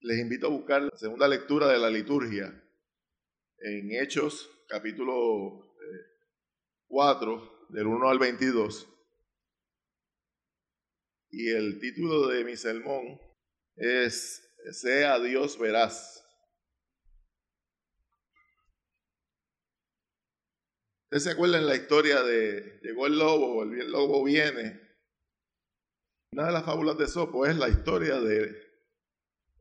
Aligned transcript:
Les 0.00 0.18
invito 0.18 0.46
a 0.46 0.50
buscar 0.50 0.82
la 0.82 0.96
segunda 0.96 1.26
lectura 1.26 1.68
de 1.68 1.78
la 1.78 1.88
liturgia 1.88 2.62
en 3.58 3.92
Hechos, 3.92 4.50
capítulo 4.68 5.74
4, 6.86 7.34
eh, 7.34 7.66
del 7.70 7.86
1 7.86 8.08
al 8.08 8.18
22. 8.18 8.88
Y 11.30 11.50
el 11.50 11.80
título 11.80 12.28
de 12.28 12.44
mi 12.44 12.56
sermón 12.56 13.18
es 13.74 14.54
Sea 14.70 15.18
Dios 15.18 15.58
veraz. 15.58 16.22
¿Ustedes 21.04 21.24
se 21.24 21.30
acuerdan 21.30 21.66
la 21.66 21.76
historia 21.76 22.22
de 22.22 22.80
llegó 22.82 23.06
el 23.06 23.18
lobo, 23.18 23.62
el 23.62 23.90
lobo 23.90 24.24
viene? 24.24 24.80
Una 26.32 26.46
de 26.46 26.52
las 26.52 26.64
fábulas 26.64 26.98
de 26.98 27.06
Sopo 27.08 27.46
es 27.46 27.56
la 27.56 27.68
historia 27.68 28.20
de 28.20 28.65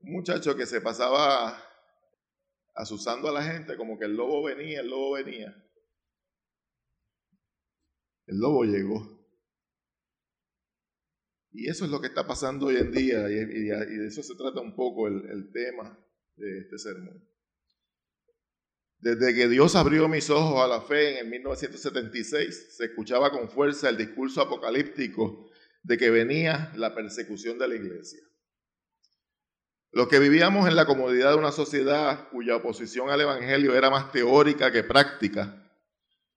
un 0.06 0.14
muchacho 0.14 0.56
que 0.56 0.68
se 0.68 0.82
pasaba 0.82 1.62
asusando 2.76 3.30
a 3.30 3.34
la 3.34 3.44
gente 3.44 3.76
como 3.76 3.98
que 3.98 4.06
el 4.06 4.16
lobo 4.16 4.44
venía, 4.44 4.82
el 4.82 4.90
lobo 4.90 5.14
venía. 5.14 5.56
El 8.28 8.38
lobo 8.38 8.64
llegó. 8.64 9.16
Y 11.52 11.70
eso 11.70 11.86
es 11.86 11.92
lo 11.92 12.02
que 12.02 12.08
está 12.08 12.28
pasando 12.28 12.68
hoy 12.68 12.76
en 12.76 12.92
día 12.92 13.30
y, 13.30 13.34
de 13.34 14.08
eso 14.08 14.22
se 14.22 14.36
trata 14.36 14.60
un 14.60 14.76
poco 14.76 15.08
el, 15.08 15.26
el 15.30 15.52
tema 15.52 15.98
de 16.36 16.60
este 16.60 16.78
sermón. 16.78 17.28
Desde 19.00 19.34
que 19.34 19.48
Dios 19.48 19.76
abrió 19.76 20.08
mis 20.08 20.30
ojos 20.30 20.62
a 20.62 20.68
la 20.68 20.82
fe 20.82 21.20
en 21.20 21.26
el 21.26 21.32
1976, 21.32 22.76
se 22.78 22.86
escuchaba 22.86 23.32
con 23.32 23.50
fuerza 23.50 23.90
el 23.90 23.98
discurso 23.98 24.42
apocalíptico 24.42 25.50
de 25.84 25.98
que 25.98 26.10
venía 26.10 26.74
la 26.76 26.94
persecución 26.94 27.58
de 27.58 27.68
la 27.68 27.76
iglesia. 27.76 28.22
Los 29.96 30.10
que 30.10 30.20
vivíamos 30.20 30.68
en 30.68 30.76
la 30.76 30.86
comodidad 30.86 31.30
de 31.30 31.38
una 31.38 31.54
sociedad 31.54 32.28
cuya 32.28 32.58
oposición 32.58 33.10
al 33.10 33.22
Evangelio 33.22 33.74
era 33.78 33.90
más 33.90 34.12
teórica 34.12 34.70
que 34.70 34.84
práctica, 34.84 35.72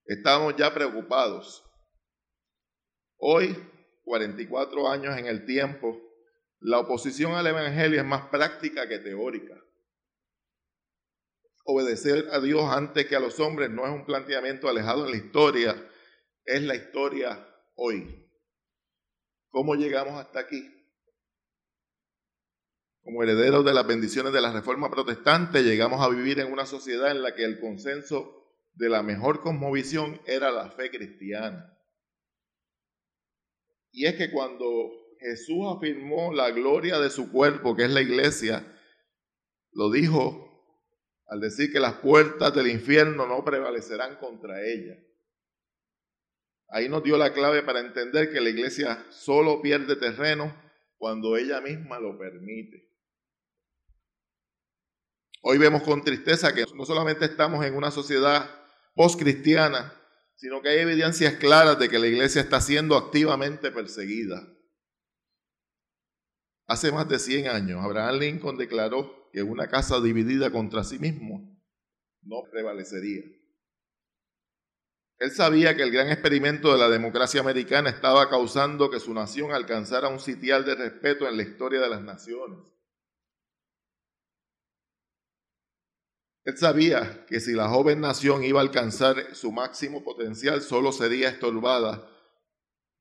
estábamos 0.04 0.54
ya 0.54 0.72
preocupados. 0.72 1.68
Hoy, 3.16 3.56
44 4.04 4.88
años 4.88 5.18
en 5.18 5.26
el 5.26 5.44
tiempo, 5.44 6.00
la 6.60 6.78
oposición 6.78 7.32
al 7.32 7.48
Evangelio 7.48 7.98
es 7.98 8.06
más 8.06 8.28
práctica 8.28 8.88
que 8.88 9.00
teórica. 9.00 9.60
Obedecer 11.64 12.28
a 12.30 12.38
Dios 12.38 12.62
antes 12.62 13.06
que 13.06 13.16
a 13.16 13.20
los 13.20 13.40
hombres 13.40 13.70
no 13.70 13.84
es 13.84 13.90
un 13.90 14.06
planteamiento 14.06 14.68
alejado 14.68 15.04
en 15.04 15.10
la 15.10 15.16
historia, 15.16 15.90
es 16.44 16.62
la 16.62 16.76
historia 16.76 17.44
hoy. 17.74 18.24
¿Cómo 19.48 19.74
llegamos 19.74 20.14
hasta 20.14 20.38
aquí? 20.38 20.77
Como 23.08 23.22
herederos 23.22 23.64
de 23.64 23.72
las 23.72 23.86
bendiciones 23.86 24.34
de 24.34 24.42
la 24.42 24.52
Reforma 24.52 24.90
Protestante, 24.90 25.62
llegamos 25.62 26.04
a 26.04 26.10
vivir 26.10 26.40
en 26.40 26.52
una 26.52 26.66
sociedad 26.66 27.10
en 27.10 27.22
la 27.22 27.34
que 27.34 27.42
el 27.42 27.58
consenso 27.58 28.52
de 28.74 28.90
la 28.90 29.02
mejor 29.02 29.40
cosmovisión 29.40 30.20
era 30.26 30.50
la 30.50 30.70
fe 30.72 30.90
cristiana. 30.90 31.74
Y 33.92 34.04
es 34.04 34.16
que 34.16 34.30
cuando 34.30 34.90
Jesús 35.20 35.74
afirmó 35.74 36.34
la 36.34 36.50
gloria 36.50 36.98
de 36.98 37.08
su 37.08 37.32
cuerpo, 37.32 37.74
que 37.74 37.84
es 37.84 37.90
la 37.90 38.02
iglesia, 38.02 38.78
lo 39.72 39.90
dijo 39.90 40.46
al 41.28 41.40
decir 41.40 41.72
que 41.72 41.80
las 41.80 41.94
puertas 41.94 42.54
del 42.54 42.66
infierno 42.66 43.26
no 43.26 43.42
prevalecerán 43.42 44.16
contra 44.16 44.62
ella. 44.62 44.98
Ahí 46.68 46.90
nos 46.90 47.02
dio 47.02 47.16
la 47.16 47.32
clave 47.32 47.62
para 47.62 47.80
entender 47.80 48.30
que 48.30 48.42
la 48.42 48.50
iglesia 48.50 49.02
solo 49.08 49.62
pierde 49.62 49.96
terreno 49.96 50.54
cuando 50.98 51.38
ella 51.38 51.62
misma 51.62 51.98
lo 51.98 52.18
permite. 52.18 52.88
Hoy 55.42 55.58
vemos 55.58 55.82
con 55.82 56.02
tristeza 56.02 56.54
que 56.54 56.64
no 56.74 56.84
solamente 56.84 57.24
estamos 57.24 57.64
en 57.64 57.74
una 57.74 57.90
sociedad 57.90 58.50
post-cristiana, 58.94 59.92
sino 60.34 60.60
que 60.62 60.70
hay 60.70 60.78
evidencias 60.78 61.34
claras 61.34 61.78
de 61.78 61.88
que 61.88 61.98
la 61.98 62.06
iglesia 62.06 62.40
está 62.40 62.60
siendo 62.60 62.96
activamente 62.96 63.70
perseguida. 63.70 64.46
Hace 66.66 66.92
más 66.92 67.08
de 67.08 67.18
100 67.18 67.48
años, 67.48 67.84
Abraham 67.84 68.18
Lincoln 68.18 68.56
declaró 68.56 69.30
que 69.32 69.42
una 69.42 69.68
casa 69.68 70.00
dividida 70.00 70.50
contra 70.50 70.84
sí 70.84 70.98
mismo 70.98 71.58
no 72.22 72.42
prevalecería. 72.50 73.22
Él 75.18 75.32
sabía 75.32 75.76
que 75.76 75.82
el 75.82 75.90
gran 75.90 76.08
experimento 76.08 76.72
de 76.72 76.78
la 76.78 76.88
democracia 76.88 77.40
americana 77.40 77.90
estaba 77.90 78.28
causando 78.28 78.90
que 78.90 79.00
su 79.00 79.12
nación 79.12 79.52
alcanzara 79.52 80.08
un 80.08 80.20
sitial 80.20 80.64
de 80.64 80.76
respeto 80.76 81.28
en 81.28 81.36
la 81.36 81.42
historia 81.42 81.80
de 81.80 81.88
las 81.88 82.02
naciones. 82.02 82.58
Él 86.48 86.56
sabía 86.56 87.26
que 87.26 87.40
si 87.40 87.52
la 87.52 87.68
joven 87.68 88.00
nación 88.00 88.42
iba 88.42 88.58
a 88.58 88.62
alcanzar 88.62 89.34
su 89.34 89.52
máximo 89.52 90.02
potencial, 90.02 90.62
solo 90.62 90.92
sería 90.92 91.28
estorbada 91.28 92.08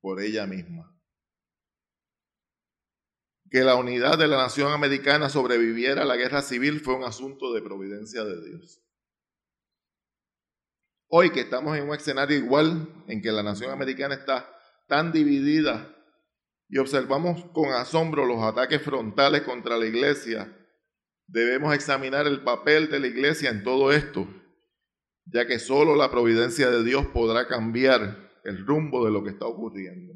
por 0.02 0.20
ella 0.20 0.46
misma. 0.46 0.94
Que 3.48 3.60
la 3.60 3.76
unidad 3.76 4.18
de 4.18 4.28
la 4.28 4.36
nación 4.36 4.70
americana 4.70 5.30
sobreviviera 5.30 6.02
a 6.02 6.04
la 6.04 6.16
guerra 6.16 6.42
civil 6.42 6.80
fue 6.80 6.94
un 6.96 7.04
asunto 7.04 7.54
de 7.54 7.62
providencia 7.62 8.22
de 8.22 8.50
Dios. 8.50 8.82
Hoy 11.08 11.30
que 11.30 11.40
estamos 11.40 11.74
en 11.78 11.88
un 11.88 11.94
escenario 11.94 12.36
igual 12.36 13.02
en 13.08 13.22
que 13.22 13.32
la 13.32 13.42
nación 13.42 13.70
americana 13.70 14.16
está 14.16 14.54
tan 14.88 15.10
dividida 15.10 15.96
y 16.68 16.76
observamos 16.76 17.46
con 17.54 17.72
asombro 17.72 18.26
los 18.26 18.42
ataques 18.42 18.82
frontales 18.82 19.40
contra 19.40 19.78
la 19.78 19.86
iglesia, 19.86 20.54
debemos 21.28 21.74
examinar 21.74 22.26
el 22.26 22.42
papel 22.42 22.90
de 22.90 22.98
la 22.98 23.06
iglesia 23.06 23.50
en 23.50 23.62
todo 23.62 23.92
esto, 23.92 24.26
ya 25.26 25.46
que 25.46 25.58
solo 25.58 25.94
la 25.94 26.10
providencia 26.10 26.70
de 26.70 26.82
Dios 26.82 27.06
podrá 27.08 27.46
cambiar 27.46 28.40
el 28.44 28.66
rumbo 28.66 29.04
de 29.04 29.12
lo 29.12 29.22
que 29.22 29.30
está 29.30 29.46
ocurriendo. 29.46 30.14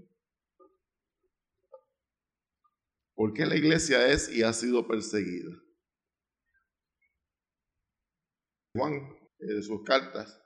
¿Por 3.15 3.35
qué 3.35 3.45
la 3.45 3.57
iglesia 3.57 4.09
es 4.09 4.31
y 4.31 4.43
ha 4.43 4.53
sido 4.55 4.89
perseguida? 4.89 5.53
Juan, 8.75 8.95
eh, 9.39 9.55
de 9.55 9.63
sus 9.63 9.83
cartas, 9.85 10.41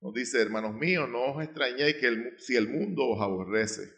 nos 0.00 0.12
dice, 0.12 0.42
hermanos 0.42 0.74
míos, 0.74 1.08
no 1.08 1.34
os 1.34 1.44
extrañéis 1.44 1.96
que 1.96 2.34
si 2.38 2.56
el 2.56 2.68
mundo 2.68 3.06
os 3.06 3.20
aborrece. 3.20 3.88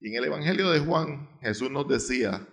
Y 0.00 0.10
en 0.10 0.16
el 0.16 0.24
Evangelio 0.26 0.70
de 0.70 0.80
Juan, 0.80 1.38
Jesús 1.40 1.70
nos 1.70 1.88
decía, 1.88 2.46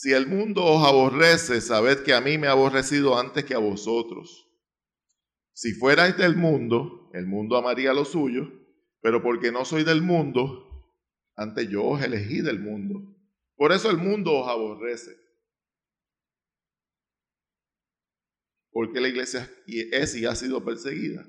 si 0.00 0.12
el 0.12 0.28
mundo 0.28 0.64
os 0.64 0.86
aborrece, 0.86 1.60
sabed 1.60 2.04
que 2.04 2.14
a 2.14 2.20
mí 2.20 2.38
me 2.38 2.46
ha 2.46 2.52
aborrecido 2.52 3.18
antes 3.18 3.44
que 3.44 3.54
a 3.54 3.58
vosotros. 3.58 4.48
Si 5.52 5.72
fuerais 5.72 6.16
del 6.16 6.36
mundo, 6.36 7.10
el 7.14 7.26
mundo 7.26 7.56
amaría 7.56 7.92
lo 7.92 8.04
suyo, 8.04 8.46
pero 9.00 9.24
porque 9.24 9.50
no 9.50 9.64
soy 9.64 9.82
del 9.82 10.00
mundo, 10.00 10.94
antes 11.34 11.68
yo 11.68 11.84
os 11.84 12.00
elegí 12.00 12.42
del 12.42 12.60
mundo. 12.60 13.16
Por 13.56 13.72
eso 13.72 13.90
el 13.90 13.96
mundo 13.96 14.34
os 14.34 14.48
aborrece. 14.48 15.16
Porque 18.70 19.00
la 19.00 19.08
iglesia 19.08 19.50
es 19.66 20.14
y 20.14 20.26
ha 20.26 20.36
sido 20.36 20.64
perseguida. 20.64 21.26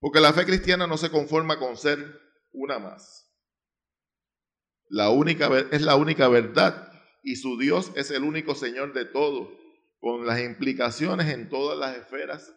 Porque 0.00 0.20
la 0.20 0.34
fe 0.34 0.44
cristiana 0.44 0.86
no 0.86 0.98
se 0.98 1.10
conforma 1.10 1.58
con 1.58 1.78
ser 1.78 1.98
una 2.52 2.78
más. 2.78 3.26
La 4.90 5.08
única, 5.08 5.48
es 5.70 5.80
la 5.80 5.96
única 5.96 6.28
verdad 6.28 6.88
y 7.22 7.36
su 7.36 7.58
Dios 7.58 7.92
es 7.96 8.10
el 8.10 8.22
único 8.22 8.54
Señor 8.54 8.92
de 8.92 9.04
todo, 9.04 9.56
con 10.00 10.26
las 10.26 10.40
implicaciones 10.40 11.28
en 11.32 11.48
todas 11.48 11.78
las 11.78 11.96
esferas 11.96 12.54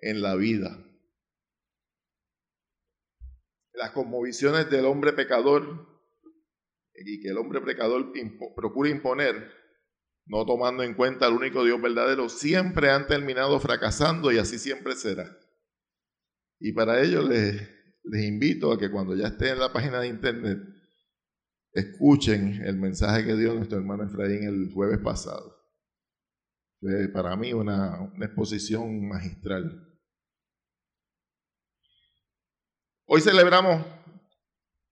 en 0.00 0.22
la 0.22 0.34
vida. 0.36 0.84
Las 3.72 3.90
conmovisiones 3.90 4.70
del 4.70 4.86
hombre 4.86 5.12
pecador 5.12 5.86
y 6.94 7.20
que 7.20 7.28
el 7.28 7.38
hombre 7.38 7.60
pecador 7.60 8.12
procura 8.56 8.90
imponer, 8.90 9.52
no 10.26 10.44
tomando 10.44 10.82
en 10.82 10.94
cuenta 10.94 11.26
al 11.26 11.34
único 11.34 11.64
Dios 11.64 11.80
verdadero, 11.80 12.28
siempre 12.28 12.90
han 12.90 13.06
terminado 13.06 13.60
fracasando 13.60 14.32
y 14.32 14.38
así 14.38 14.58
siempre 14.58 14.94
será. 14.94 15.38
Y 16.58 16.72
para 16.72 17.00
ello 17.00 17.22
les, 17.22 17.70
les 18.02 18.24
invito 18.24 18.72
a 18.72 18.78
que 18.78 18.90
cuando 18.90 19.14
ya 19.14 19.28
estén 19.28 19.50
en 19.50 19.58
la 19.60 19.72
página 19.72 20.00
de 20.00 20.08
internet, 20.08 20.58
escuchen 21.78 22.62
el 22.64 22.76
mensaje 22.76 23.24
que 23.24 23.36
dio 23.36 23.54
nuestro 23.54 23.78
hermano 23.78 24.04
Efraín 24.04 24.44
el 24.44 24.72
jueves 24.72 24.98
pasado. 24.98 25.56
Fue 26.80 27.08
para 27.08 27.36
mí 27.36 27.52
una, 27.52 28.00
una 28.00 28.26
exposición 28.26 29.08
magistral. 29.08 29.84
Hoy 33.06 33.20
celebramos 33.20 33.84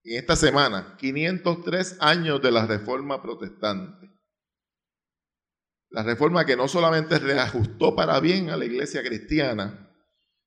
en 0.04 0.18
esta 0.18 0.36
semana 0.36 0.96
503 0.98 1.98
años 2.00 2.40
de 2.42 2.50
la 2.50 2.66
Reforma 2.66 3.22
Protestante. 3.22 4.10
La 5.90 6.02
reforma 6.02 6.44
que 6.44 6.56
no 6.56 6.66
solamente 6.68 7.18
reajustó 7.18 7.94
para 7.94 8.18
bien 8.20 8.50
a 8.50 8.56
la 8.56 8.64
iglesia 8.64 9.02
cristiana, 9.02 9.94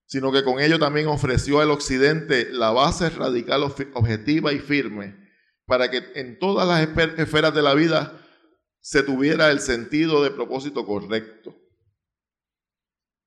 sino 0.05 0.31
que 0.31 0.43
con 0.43 0.59
ello 0.59 0.79
también 0.79 1.07
ofreció 1.07 1.61
al 1.61 1.71
occidente 1.71 2.49
la 2.51 2.71
base 2.71 3.09
radical 3.09 3.63
objetiva 3.63 4.51
y 4.51 4.59
firme 4.59 5.28
para 5.69 5.91
que 5.91 6.03
en 6.15 6.39
todas 6.39 6.67
las 6.67 6.81
esferas 7.19 7.53
de 7.53 7.61
la 7.61 7.75
vida 7.75 8.19
se 8.81 9.03
tuviera 9.03 9.51
el 9.51 9.59
sentido 9.59 10.23
de 10.23 10.31
propósito 10.31 10.83
correcto. 10.83 11.55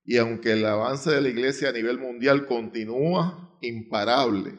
Y 0.04 0.18
aunque 0.18 0.52
el 0.52 0.66
avance 0.66 1.10
de 1.12 1.20
la 1.20 1.28
iglesia 1.28 1.68
a 1.68 1.72
nivel 1.72 1.98
mundial 1.98 2.46
continúa 2.46 3.56
imparable, 3.62 4.58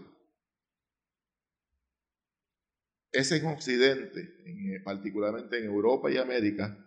es 3.12 3.32
en 3.34 3.46
Occidente, 3.48 4.82
particularmente 4.86 5.60
en 5.60 5.66
Europa 5.66 6.10
y 6.10 6.18
América, 6.18 6.78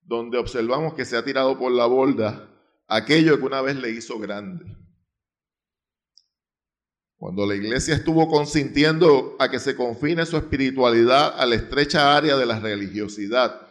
donde 0.00 0.38
observamos 0.38 0.94
que 0.94 1.04
se 1.04 1.18
ha 1.18 1.24
tirado 1.24 1.58
por 1.58 1.70
la 1.70 1.84
borda 1.84 2.50
aquello 2.88 3.38
que 3.38 3.44
una 3.44 3.60
vez 3.60 3.76
le 3.76 3.90
hizo 3.90 4.18
grande. 4.18 4.79
Cuando 7.20 7.44
la 7.46 7.54
iglesia 7.54 7.94
estuvo 7.94 8.30
consintiendo 8.30 9.36
a 9.38 9.50
que 9.50 9.58
se 9.58 9.76
confine 9.76 10.24
su 10.24 10.38
espiritualidad 10.38 11.38
a 11.38 11.44
la 11.44 11.54
estrecha 11.54 12.16
área 12.16 12.38
de 12.38 12.46
la 12.46 12.58
religiosidad 12.60 13.68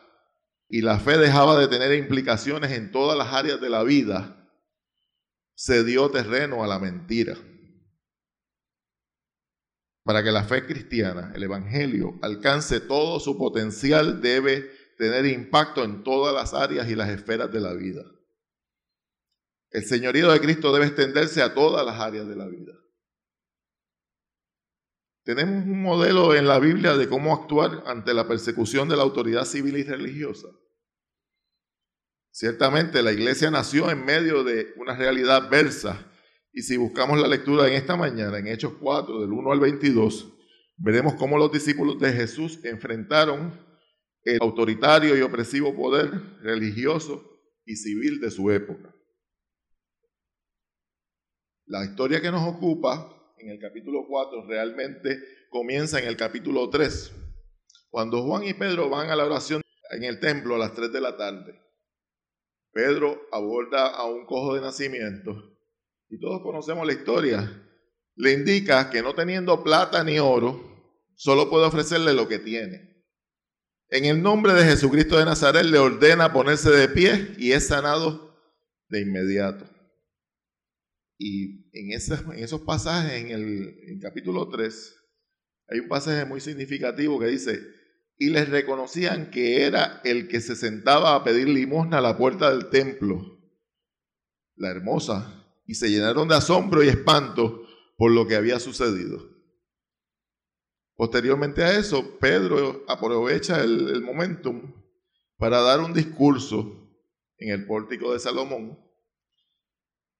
y 0.69 0.81
la 0.81 0.99
fe 0.99 1.17
dejaba 1.17 1.59
de 1.59 1.67
tener 1.67 1.97
implicaciones 1.97 2.71
en 2.73 2.91
todas 2.91 3.17
las 3.17 3.33
áreas 3.33 3.59
de 3.59 3.71
la 3.71 3.81
vida, 3.81 4.47
se 5.55 5.83
dio 5.83 6.11
terreno 6.11 6.63
a 6.63 6.67
la 6.67 6.77
mentira. 6.77 7.39
Para 10.03 10.23
que 10.23 10.31
la 10.31 10.43
fe 10.43 10.67
cristiana, 10.67 11.31
el 11.33 11.41
Evangelio, 11.41 12.19
alcance 12.21 12.79
todo 12.79 13.19
su 13.19 13.35
potencial, 13.35 14.21
debe 14.21 14.69
tener 14.99 15.25
impacto 15.25 15.83
en 15.83 16.03
todas 16.03 16.35
las 16.35 16.53
áreas 16.53 16.87
y 16.87 16.93
las 16.93 17.09
esferas 17.09 17.51
de 17.51 17.61
la 17.61 17.73
vida. 17.73 18.03
El 19.71 19.85
señorío 19.85 20.31
de 20.31 20.39
Cristo 20.39 20.71
debe 20.71 20.85
extenderse 20.85 21.41
a 21.41 21.55
todas 21.55 21.83
las 21.83 21.99
áreas 21.99 22.27
de 22.27 22.35
la 22.35 22.45
vida. 22.45 22.73
Tenemos 25.29 25.63
un 25.67 25.83
modelo 25.83 26.33
en 26.33 26.47
la 26.47 26.57
Biblia 26.57 26.97
de 26.97 27.07
cómo 27.07 27.35
actuar 27.35 27.83
ante 27.85 28.15
la 28.15 28.27
persecución 28.27 28.89
de 28.89 28.97
la 28.97 29.03
autoridad 29.03 29.45
civil 29.45 29.77
y 29.77 29.83
religiosa. 29.83 30.47
Ciertamente 32.31 33.03
la 33.03 33.11
iglesia 33.11 33.51
nació 33.51 33.91
en 33.91 34.03
medio 34.03 34.43
de 34.43 34.73
una 34.77 34.95
realidad 34.95 35.35
adversa 35.35 36.11
y 36.51 36.63
si 36.63 36.77
buscamos 36.77 37.19
la 37.19 37.27
lectura 37.27 37.67
en 37.67 37.75
esta 37.75 37.95
mañana, 37.95 38.39
en 38.39 38.47
Hechos 38.47 38.73
4, 38.81 39.21
del 39.21 39.31
1 39.31 39.51
al 39.51 39.59
22, 39.59 40.33
veremos 40.77 41.13
cómo 41.13 41.37
los 41.37 41.51
discípulos 41.51 41.99
de 41.99 42.11
Jesús 42.11 42.59
enfrentaron 42.63 43.53
el 44.23 44.39
autoritario 44.41 45.15
y 45.15 45.21
opresivo 45.21 45.75
poder 45.75 46.09
religioso 46.41 47.39
y 47.65 47.75
civil 47.75 48.19
de 48.19 48.31
su 48.31 48.49
época. 48.49 48.95
La 51.67 51.85
historia 51.85 52.19
que 52.19 52.31
nos 52.31 52.47
ocupa 52.47 53.18
en 53.39 53.49
el 53.49 53.59
capítulo 53.59 54.05
4 54.07 54.45
realmente 54.47 55.19
comienza 55.49 55.99
en 55.99 56.07
el 56.07 56.17
capítulo 56.17 56.69
3, 56.69 57.11
cuando 57.89 58.23
Juan 58.23 58.43
y 58.43 58.53
Pedro 58.53 58.89
van 58.89 59.09
a 59.09 59.15
la 59.15 59.25
oración 59.25 59.61
en 59.91 60.03
el 60.03 60.19
templo 60.19 60.55
a 60.55 60.59
las 60.59 60.73
3 60.73 60.91
de 60.91 61.01
la 61.01 61.17
tarde. 61.17 61.59
Pedro 62.71 63.21
aborda 63.31 63.87
a 63.87 64.05
un 64.05 64.25
cojo 64.25 64.55
de 64.55 64.61
nacimiento 64.61 65.57
y 66.09 66.19
todos 66.19 66.41
conocemos 66.41 66.85
la 66.85 66.93
historia. 66.93 67.65
Le 68.15 68.33
indica 68.33 68.89
que 68.89 69.01
no 69.01 69.15
teniendo 69.15 69.63
plata 69.63 70.03
ni 70.03 70.19
oro, 70.19 70.61
solo 71.15 71.49
puede 71.49 71.65
ofrecerle 71.65 72.13
lo 72.13 72.27
que 72.27 72.39
tiene. 72.39 73.05
En 73.89 74.05
el 74.05 74.21
nombre 74.21 74.53
de 74.53 74.65
Jesucristo 74.65 75.17
de 75.17 75.25
Nazaret 75.25 75.63
le 75.63 75.79
ordena 75.79 76.31
ponerse 76.31 76.69
de 76.69 76.89
pie 76.89 77.33
y 77.37 77.53
es 77.53 77.67
sanado 77.67 78.37
de 78.89 79.01
inmediato. 79.01 79.65
Y 81.21 81.69
en, 81.73 81.91
en 81.91 82.43
esos 82.43 82.61
pasajes, 82.61 83.11
en 83.21 83.29
el 83.29 83.99
capítulo 84.01 84.47
3, 84.47 84.95
hay 85.67 85.79
un 85.81 85.89
pasaje 85.89 86.23
muy 86.25 86.39
significativo 86.39 87.19
que 87.19 87.27
dice, 87.27 87.59
y 88.17 88.29
les 88.29 88.49
reconocían 88.49 89.29
que 89.29 89.63
era 89.63 90.01
el 90.05 90.29
que 90.29 90.39
se 90.39 90.55
sentaba 90.55 91.15
a 91.15 91.23
pedir 91.25 91.49
limosna 91.49 91.97
a 91.97 92.01
la 92.01 92.17
puerta 92.17 92.49
del 92.49 92.69
templo, 92.69 93.37
la 94.55 94.71
hermosa, 94.71 95.45
y 95.67 95.75
se 95.75 95.89
llenaron 95.89 96.29
de 96.29 96.35
asombro 96.35 96.83
y 96.83 96.87
espanto 96.87 97.67
por 97.97 98.11
lo 98.11 98.25
que 98.25 98.35
había 98.35 98.59
sucedido. 98.59 99.19
Posteriormente 100.95 101.63
a 101.63 101.77
eso, 101.77 102.17
Pedro 102.17 102.85
aprovecha 102.87 103.61
el, 103.61 103.89
el 103.89 104.01
momentum 104.01 104.73
para 105.37 105.59
dar 105.61 105.81
un 105.81 105.93
discurso 105.93 106.89
en 107.37 107.51
el 107.51 107.65
pórtico 107.67 108.13
de 108.13 108.19
Salomón 108.19 108.88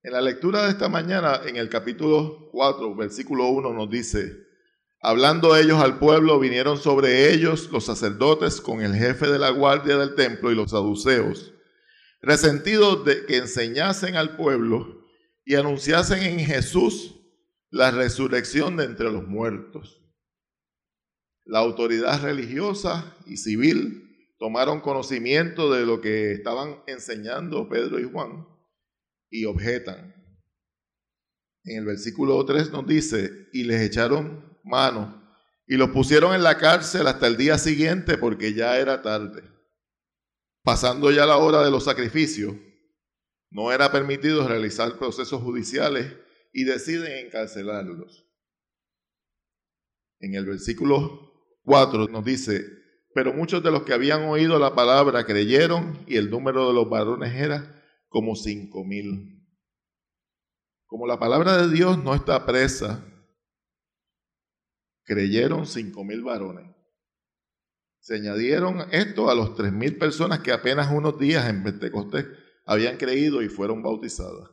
en 0.02 0.14
la 0.14 0.22
lectura 0.22 0.64
de 0.64 0.72
esta 0.72 0.88
mañana, 0.88 1.42
en 1.46 1.58
el 1.58 1.70
capítulo 1.70 2.50
4, 2.52 2.96
versículo 2.96 3.48
1, 3.48 3.74
nos 3.74 3.90
dice, 3.90 4.48
hablando 5.02 5.56
ellos 5.58 5.82
al 5.82 6.00
pueblo, 6.00 6.40
vinieron 6.40 6.78
sobre 6.78 7.34
ellos 7.34 7.70
los 7.72 7.86
sacerdotes 7.86 8.62
con 8.62 8.82
el 8.82 8.96
jefe 8.96 9.28
de 9.28 9.40
la 9.40 9.50
guardia 9.50 9.98
del 9.98 10.16
templo 10.16 10.52
y 10.52 10.56
los 10.56 10.72
saduceos, 10.72 11.54
resentidos 12.22 13.04
de 13.04 13.26
que 13.26 13.38
enseñasen 13.38 14.16
al 14.16 14.38
pueblo 14.38 15.06
y 15.44 15.56
anunciasen 15.56 16.24
en 16.24 16.40
Jesús 16.40 17.16
la 17.70 17.92
resurrección 17.92 18.78
de 18.78 18.86
entre 18.86 19.12
los 19.12 19.28
muertos. 19.28 20.02
La 21.44 21.60
autoridad 21.60 22.22
religiosa 22.22 23.18
y 23.26 23.38
civil 23.38 24.36
tomaron 24.38 24.80
conocimiento 24.80 25.74
de 25.74 25.86
lo 25.86 26.00
que 26.00 26.32
estaban 26.32 26.82
enseñando 26.88 27.68
Pedro 27.68 28.00
y 28.00 28.04
Juan 28.04 28.46
y 29.30 29.46
objetan. 29.46 30.16
En 31.64 31.80
el 31.80 31.86
versículo 31.86 32.44
3 32.46 32.72
nos 32.72 32.88
dice, 32.88 33.48
y 33.54 33.64
les 33.64 33.82
echaron 33.82 34.60
mano 34.64 35.20
y 35.70 35.78
los 35.78 35.92
pusieron 35.92 36.34
en 36.34 36.42
la 36.42 36.58
cárcel 36.58 37.06
hasta 37.06 37.28
el 37.28 37.38
día 37.38 37.60
siguiente 37.60 38.18
porque 38.18 38.56
ya 38.56 38.80
era 38.80 39.04
tarde. 39.04 39.44
Pasando 40.64 41.12
ya 41.12 41.28
la 41.28 41.38
hora 41.38 41.64
de 41.64 41.70
los 41.70 41.84
sacrificios, 41.84 42.56
no 43.52 43.72
era 43.72 43.92
permitido 43.92 44.48
realizar 44.48 44.98
procesos 44.98 45.44
judiciales 45.44 46.12
y 46.52 46.64
deciden 46.64 47.26
encarcelarlos. 47.28 48.26
En 50.20 50.34
el 50.34 50.48
versículo 50.48 51.34
4 51.66 52.08
nos 52.08 52.26
dice, 52.26 52.66
pero 53.14 53.32
muchos 53.32 53.62
de 53.62 53.70
los 53.70 53.84
que 53.84 53.94
habían 53.94 54.24
oído 54.24 54.58
la 54.58 54.74
palabra 54.74 55.24
creyeron 55.24 56.04
y 56.08 56.18
el 56.18 56.32
número 56.32 56.68
de 56.68 56.74
los 56.74 56.90
varones 56.90 57.36
era 57.36 57.79
como 58.10 58.36
cinco 58.36 58.84
mil. 58.84 59.40
Como 60.86 61.08
la 61.08 61.20
palabra 61.20 61.56
de 61.58 61.74
Dios 61.74 62.04
no 62.04 62.16
está 62.16 62.46
presa, 62.46 63.06
creyeron 65.04 65.66
cinco 65.66 66.04
mil 66.04 66.24
varones. 66.24 66.76
Se 68.00 68.16
añadieron 68.16 68.88
esto 68.92 69.30
a 69.30 69.36
los 69.36 69.56
tres 69.56 69.72
mil 69.72 69.98
personas 69.98 70.40
que 70.40 70.52
apenas 70.52 70.92
unos 70.92 71.20
días 71.20 71.48
en 71.48 71.64
Pentecostés 71.64 72.26
habían 72.66 72.98
creído 72.98 73.42
y 73.42 73.50
fueron 73.50 73.84
bautizadas. 73.84 74.50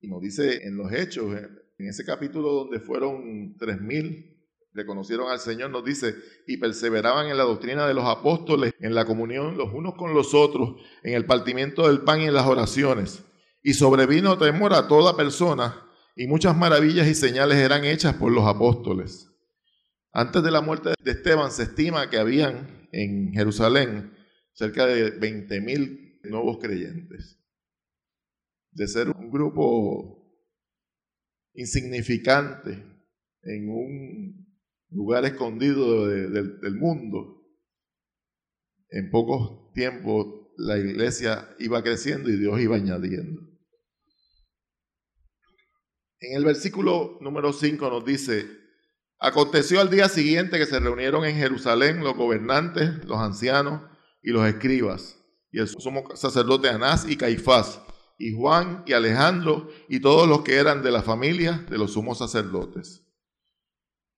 Y 0.00 0.08
nos 0.08 0.20
dice 0.20 0.66
en 0.66 0.76
los 0.76 0.92
hechos, 0.92 1.36
en 1.36 1.88
ese 1.88 2.04
capítulo 2.04 2.52
donde 2.52 2.80
fueron 2.80 3.56
tres 3.56 3.80
mil 3.80 4.37
reconocieron 4.78 5.30
al 5.30 5.40
Señor, 5.40 5.70
nos 5.70 5.84
dice, 5.84 6.14
y 6.46 6.56
perseveraban 6.56 7.26
en 7.26 7.36
la 7.36 7.42
doctrina 7.42 7.86
de 7.86 7.94
los 7.94 8.04
apóstoles, 8.04 8.72
en 8.80 8.94
la 8.94 9.04
comunión 9.04 9.58
los 9.58 9.72
unos 9.74 9.94
con 9.96 10.14
los 10.14 10.34
otros, 10.34 10.80
en 11.02 11.14
el 11.14 11.26
partimiento 11.26 11.86
del 11.88 12.02
pan 12.02 12.20
y 12.20 12.26
en 12.26 12.34
las 12.34 12.46
oraciones. 12.46 13.24
Y 13.62 13.74
sobrevino 13.74 14.38
temor 14.38 14.72
a 14.72 14.88
toda 14.88 15.16
persona, 15.16 15.84
y 16.16 16.26
muchas 16.26 16.56
maravillas 16.56 17.08
y 17.08 17.14
señales 17.14 17.58
eran 17.58 17.84
hechas 17.84 18.14
por 18.14 18.32
los 18.32 18.46
apóstoles. 18.46 19.28
Antes 20.12 20.42
de 20.42 20.50
la 20.50 20.60
muerte 20.60 20.94
de 21.02 21.10
Esteban 21.10 21.50
se 21.50 21.64
estima 21.64 22.08
que 22.08 22.18
habían 22.18 22.88
en 22.92 23.32
Jerusalén 23.32 24.16
cerca 24.52 24.86
de 24.86 25.10
20 25.10 25.60
mil 25.60 26.20
nuevos 26.24 26.58
creyentes. 26.58 27.38
De 28.72 28.86
ser 28.86 29.08
un 29.10 29.30
grupo 29.30 30.18
insignificante 31.54 32.84
en 33.42 33.70
un 33.70 34.47
lugar 34.90 35.24
escondido 35.24 36.06
del 36.06 36.74
mundo, 36.76 37.42
en 38.90 39.10
pocos 39.10 39.72
tiempos 39.74 40.26
la 40.56 40.76
iglesia 40.78 41.48
iba 41.58 41.82
creciendo 41.82 42.30
y 42.30 42.36
Dios 42.36 42.60
iba 42.60 42.76
añadiendo. 42.76 43.42
En 46.20 46.36
el 46.36 46.44
versículo 46.44 47.18
número 47.20 47.52
5 47.52 47.90
nos 47.90 48.04
dice, 48.04 48.48
aconteció 49.20 49.80
al 49.80 49.90
día 49.90 50.08
siguiente 50.08 50.58
que 50.58 50.66
se 50.66 50.80
reunieron 50.80 51.24
en 51.24 51.36
Jerusalén 51.36 52.02
los 52.02 52.16
gobernantes, 52.16 53.04
los 53.04 53.18
ancianos 53.18 53.82
y 54.22 54.32
los 54.32 54.46
escribas, 54.48 55.16
y 55.52 55.60
el 55.60 55.68
sumo 55.68 56.04
sacerdote 56.16 56.68
Anás 56.70 57.08
y 57.08 57.16
Caifás, 57.16 57.80
y 58.18 58.34
Juan 58.34 58.82
y 58.84 58.94
Alejandro 58.94 59.68
y 59.88 60.00
todos 60.00 60.28
los 60.28 60.42
que 60.42 60.56
eran 60.56 60.82
de 60.82 60.90
la 60.90 61.02
familia 61.02 61.64
de 61.70 61.78
los 61.78 61.92
sumos 61.92 62.18
sacerdotes. 62.18 63.07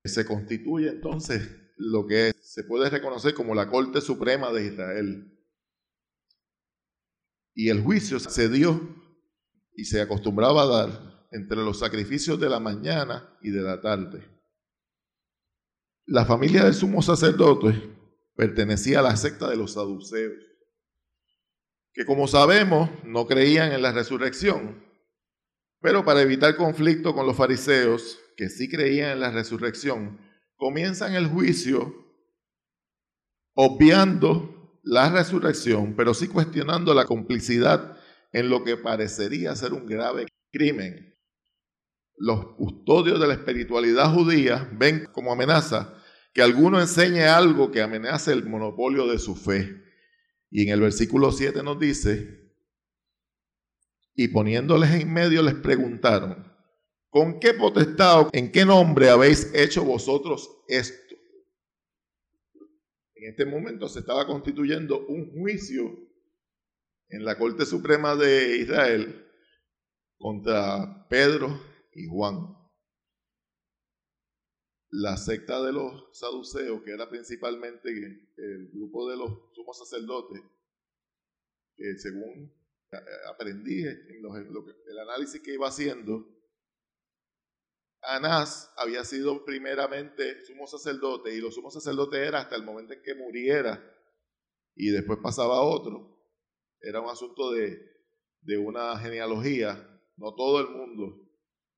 Se 0.05 0.25
constituye 0.25 0.89
entonces 0.89 1.49
lo 1.77 2.07
que 2.07 2.33
se 2.43 2.65
puede 2.65 2.91
reconocer 2.91 3.35
como 3.35 3.55
la 3.55 3.69
Corte 3.69 4.01
Suprema 4.01 4.53
de 4.53 4.67
Israel. 4.67 5.39
Y 7.55 7.69
el 7.69 7.83
juicio 7.83 8.19
se 8.21 8.49
dio 8.49 8.81
y 9.75 9.85
se 9.85 10.01
acostumbraba 10.01 10.63
a 10.63 10.67
dar 10.67 11.29
entre 11.33 11.59
los 11.59 11.79
sacrificios 11.79 12.39
de 12.39 12.49
la 12.49 12.61
mañana 12.61 13.37
y 13.41 13.51
de 13.51 13.63
la 13.63 13.81
tarde. 13.81 14.29
La 16.07 16.25
familia 16.25 16.65
del 16.65 16.75
sumo 16.75 17.03
sacerdote 17.03 17.97
pertenecía 18.35 19.01
a 19.01 19.03
la 19.03 19.17
secta 19.17 19.49
de 19.49 19.57
los 19.57 19.73
saduceos, 19.73 20.35
que 21.93 22.05
como 22.05 22.27
sabemos 22.27 22.91
no 23.05 23.27
creían 23.27 23.73
en 23.73 23.83
la 23.83 23.93
resurrección, 23.93 24.85
pero 25.81 26.05
para 26.05 26.21
evitar 26.23 26.57
conflicto 26.57 27.15
con 27.15 27.27
los 27.27 27.37
fariseos, 27.37 28.20
que 28.41 28.49
sí 28.49 28.71
creían 28.71 29.11
en 29.11 29.21
la 29.21 29.31
resurrección, 29.31 30.19
comienzan 30.57 31.15
el 31.15 31.27
juicio 31.27 31.95
obviando 33.53 34.81
la 34.83 35.11
resurrección, 35.11 35.93
pero 35.95 36.15
sí 36.15 36.27
cuestionando 36.27 36.95
la 36.95 37.05
complicidad 37.05 37.99
en 38.33 38.49
lo 38.49 38.65
que 38.65 38.79
parecería 38.79 39.55
ser 39.55 39.75
un 39.75 39.85
grave 39.85 40.25
crimen. 40.51 41.19
Los 42.17 42.55
custodios 42.57 43.21
de 43.21 43.29
la 43.29 43.35
espiritualidad 43.35 44.11
judía 44.11 44.71
ven 44.73 45.07
como 45.13 45.33
amenaza 45.33 46.03
que 46.33 46.41
alguno 46.41 46.81
enseñe 46.81 47.25
algo 47.25 47.71
que 47.71 47.83
amenace 47.83 48.33
el 48.33 48.49
monopolio 48.49 49.07
de 49.07 49.19
su 49.19 49.37
fe. 49.37 49.85
Y 50.51 50.63
en 50.63 50.71
el 50.71 50.81
versículo 50.81 51.31
7 51.31 51.63
nos 51.63 51.79
dice, 51.79 52.55
y 54.15 54.29
poniéndoles 54.29 54.93
en 54.93 55.13
medio 55.13 55.43
les 55.43 55.57
preguntaron, 55.57 56.50
¿con 57.11 57.39
qué 57.39 57.55
potestad 57.55 58.29
en 58.33 58.51
qué 58.51 58.65
nombre 58.65 59.11
habéis 59.11 59.53
hecho 59.55 59.85
vosotros 59.85 60.63
esto? 60.69 61.15
En 63.15 63.31
este 63.31 63.45
momento 63.45 63.89
se 63.89 64.01
estaba 64.01 64.27
constituyendo 64.27 65.07
un 65.07 65.31
juicio 65.33 65.95
en 67.11 67.25
la 67.25 67.37
Corte 67.37 67.67
Suprema 67.67 68.17
de 68.17 68.57
Israel 68.57 69.27
contra 70.17 71.07
Pedro 71.09 71.61
y 71.93 72.07
Juan 72.07 72.61
la 74.91 75.17
secta 75.17 75.63
de 75.63 75.73
los 75.73 76.09
saduceos, 76.13 76.83
que 76.83 76.93
era 76.93 77.09
principalmente 77.09 77.91
el 77.91 78.71
grupo 78.73 79.09
de 79.09 79.17
los 79.17 79.31
sumos 79.55 79.79
sacerdotes, 79.79 80.43
que 81.77 81.97
según 81.99 82.53
aprendí 83.33 83.87
en 83.87 84.23
el 84.89 84.99
análisis 84.99 85.41
que 85.41 85.55
iba 85.55 85.69
haciendo, 85.69 86.27
Anás 88.03 88.73
había 88.77 89.05
sido 89.05 89.45
primeramente 89.45 90.45
sumo 90.45 90.67
sacerdote 90.67 91.35
y 91.35 91.41
los 91.41 91.55
sumos 91.55 91.75
sacerdotes 91.75 92.21
era 92.21 92.41
hasta 92.41 92.57
el 92.57 92.65
momento 92.65 92.95
en 92.95 93.03
que 93.03 93.15
muriera 93.15 93.83
y 94.75 94.91
después 94.91 95.19
pasaba 95.23 95.57
a 95.57 95.63
otro. 95.63 96.19
Era 96.81 97.01
un 97.01 97.11
asunto 97.11 97.51
de, 97.53 97.79
de 98.41 98.57
una 98.57 98.99
genealogía, 98.99 100.01
no 100.17 100.35
todo 100.35 100.61
el 100.61 100.69
mundo. 100.69 101.29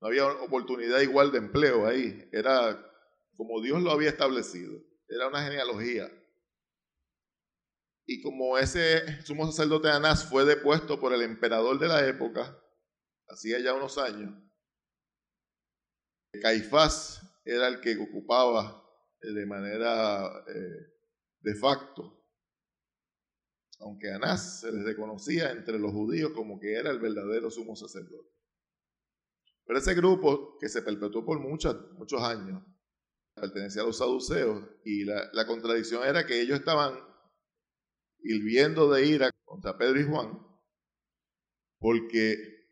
No 0.00 0.08
había 0.08 0.26
oportunidad 0.26 1.00
igual 1.00 1.32
de 1.32 1.38
empleo 1.38 1.86
ahí. 1.86 2.28
Era 2.32 2.90
como 3.36 3.60
Dios 3.60 3.82
lo 3.82 3.90
había 3.90 4.10
establecido. 4.10 4.80
Era 5.08 5.28
una 5.28 5.42
genealogía. 5.42 6.10
Y 8.06 8.20
como 8.22 8.58
ese 8.58 9.22
sumo 9.22 9.46
sacerdote 9.46 9.88
Anás 9.88 10.28
fue 10.28 10.44
depuesto 10.44 11.00
por 11.00 11.12
el 11.12 11.22
emperador 11.22 11.78
de 11.78 11.88
la 11.88 12.06
época, 12.06 12.58
hacía 13.28 13.60
ya 13.60 13.74
unos 13.74 13.96
años, 13.98 14.34
Caifás 16.40 17.22
era 17.44 17.68
el 17.68 17.80
que 17.80 17.96
ocupaba 17.98 18.82
eh, 19.20 19.32
de 19.32 19.46
manera 19.46 20.44
eh, 20.48 20.92
de 21.40 21.54
facto, 21.54 22.24
aunque 23.80 24.10
Anás 24.10 24.60
se 24.60 24.72
les 24.72 24.84
reconocía 24.84 25.50
entre 25.50 25.78
los 25.78 25.92
judíos 25.92 26.32
como 26.32 26.58
que 26.58 26.74
era 26.74 26.90
el 26.90 27.00
verdadero 27.00 27.50
sumo 27.50 27.74
sacerdote. 27.74 28.30
Pero 29.64 29.78
ese 29.78 29.94
grupo 29.94 30.56
que 30.58 30.68
se 30.68 30.82
perpetuó 30.82 31.24
por 31.24 31.40
muchos, 31.40 31.92
muchos 31.92 32.22
años, 32.22 32.62
pertenecía 33.34 33.82
a 33.82 33.86
los 33.86 33.98
saduceos 33.98 34.64
y 34.84 35.04
la, 35.04 35.46
contradicción 35.46 36.04
era 36.04 36.26
que 36.26 36.40
ellos 36.40 36.58
estaban 36.58 36.98
hirviendo 38.20 38.90
de 38.90 39.06
ira 39.06 39.30
contra 39.44 39.76
Pedro 39.76 40.00
y 40.00 40.04
Juan 40.04 40.46
porque 41.78 42.68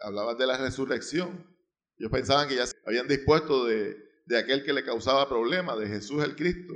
hablaban 0.00 0.38
de 0.38 0.46
la 0.46 0.56
resurrección. 0.56 1.53
Ellos 1.98 2.10
pensaban 2.10 2.48
que 2.48 2.56
ya 2.56 2.66
se 2.66 2.76
habían 2.84 3.08
dispuesto 3.08 3.66
de, 3.66 3.96
de 4.26 4.38
aquel 4.38 4.64
que 4.64 4.72
le 4.72 4.84
causaba 4.84 5.28
problemas, 5.28 5.78
de 5.78 5.86
Jesús 5.86 6.22
el 6.24 6.34
Cristo. 6.34 6.74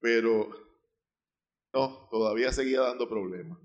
Pero 0.00 0.48
no, 1.72 2.08
todavía 2.10 2.52
seguía 2.52 2.80
dando 2.80 3.08
problemas. 3.08 3.58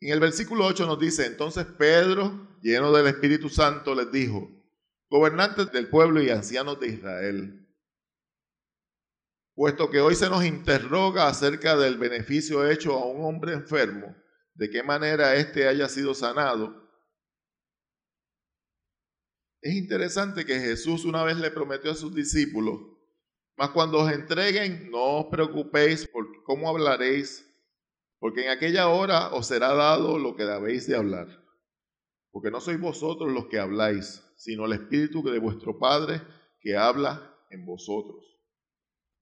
En 0.00 0.12
el 0.12 0.20
versículo 0.20 0.66
8 0.66 0.86
nos 0.86 1.00
dice, 1.00 1.26
entonces 1.26 1.64
Pedro, 1.64 2.58
lleno 2.62 2.92
del 2.92 3.06
Espíritu 3.06 3.48
Santo, 3.48 3.94
les 3.94 4.12
dijo, 4.12 4.48
gobernantes 5.08 5.72
del 5.72 5.88
pueblo 5.88 6.22
y 6.22 6.30
ancianos 6.30 6.78
de 6.78 6.88
Israel, 6.88 7.66
puesto 9.54 9.90
que 9.90 10.00
hoy 10.00 10.14
se 10.14 10.28
nos 10.28 10.44
interroga 10.44 11.28
acerca 11.28 11.76
del 11.76 11.96
beneficio 11.96 12.68
hecho 12.70 12.92
a 12.92 13.06
un 13.06 13.24
hombre 13.24 13.54
enfermo, 13.54 14.14
de 14.56 14.70
qué 14.70 14.82
manera 14.82 15.36
éste 15.36 15.68
haya 15.68 15.88
sido 15.88 16.14
sanado. 16.14 16.84
Es 19.60 19.74
interesante 19.74 20.44
que 20.44 20.60
Jesús 20.60 21.04
una 21.04 21.24
vez 21.24 21.36
le 21.38 21.50
prometió 21.50 21.90
a 21.90 21.94
sus 21.94 22.14
discípulos, 22.14 22.80
mas 23.56 23.70
cuando 23.70 23.98
os 23.98 24.12
entreguen, 24.12 24.90
no 24.90 25.18
os 25.18 25.26
preocupéis 25.26 26.06
por 26.06 26.42
cómo 26.44 26.68
hablaréis 26.68 27.46
porque 28.18 28.44
en 28.44 28.50
aquella 28.50 28.88
hora 28.88 29.34
os 29.34 29.46
será 29.46 29.74
dado 29.74 30.18
lo 30.18 30.34
que 30.36 30.44
debéis 30.44 30.86
de 30.86 30.96
hablar. 30.96 31.28
Porque 32.30 32.50
no 32.50 32.60
sois 32.60 32.80
vosotros 32.80 33.32
los 33.32 33.46
que 33.46 33.58
habláis, 33.58 34.22
sino 34.36 34.66
el 34.66 34.72
Espíritu 34.72 35.22
de 35.22 35.38
vuestro 35.38 35.78
Padre 35.78 36.22
que 36.60 36.76
habla 36.76 37.34
en 37.50 37.64
vosotros. 37.64 38.24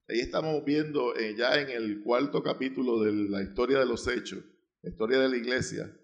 Ahí 0.09 0.21
estamos 0.21 0.65
viendo 0.65 1.15
eh, 1.17 1.35
ya 1.37 1.61
en 1.61 1.71
el 1.71 2.03
cuarto 2.03 2.43
capítulo 2.43 3.03
de 3.03 3.13
la 3.13 3.43
historia 3.43 3.79
de 3.79 3.87
los 3.87 4.07
hechos, 4.07 4.45
la 4.85 4.91
historia 4.91 5.19
de 5.19 5.31
la 5.31 5.37
iglesia, 5.39 5.99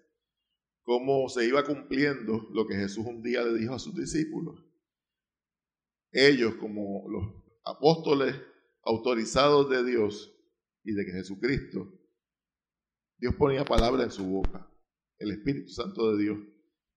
cómo 0.81 1.29
se 1.29 1.45
iba 1.45 1.63
cumpliendo 1.63 2.47
lo 2.51 2.65
que 2.65 2.75
Jesús 2.75 3.05
un 3.05 3.21
día 3.21 3.43
le 3.43 3.59
dijo 3.59 3.75
a 3.75 3.79
sus 3.79 3.95
discípulos. 3.95 4.65
Ellos 6.11 6.55
como 6.55 7.07
los 7.07 7.43
apóstoles 7.63 8.35
autorizados 8.83 9.69
de 9.69 9.85
Dios 9.85 10.35
y 10.83 10.93
de 10.93 11.05
Jesucristo, 11.05 11.93
Dios 13.19 13.35
ponía 13.35 13.63
palabra 13.63 14.03
en 14.03 14.09
su 14.09 14.25
boca, 14.25 14.67
el 15.19 15.29
Espíritu 15.29 15.69
Santo 15.69 16.15
de 16.15 16.23
Dios. 16.23 16.39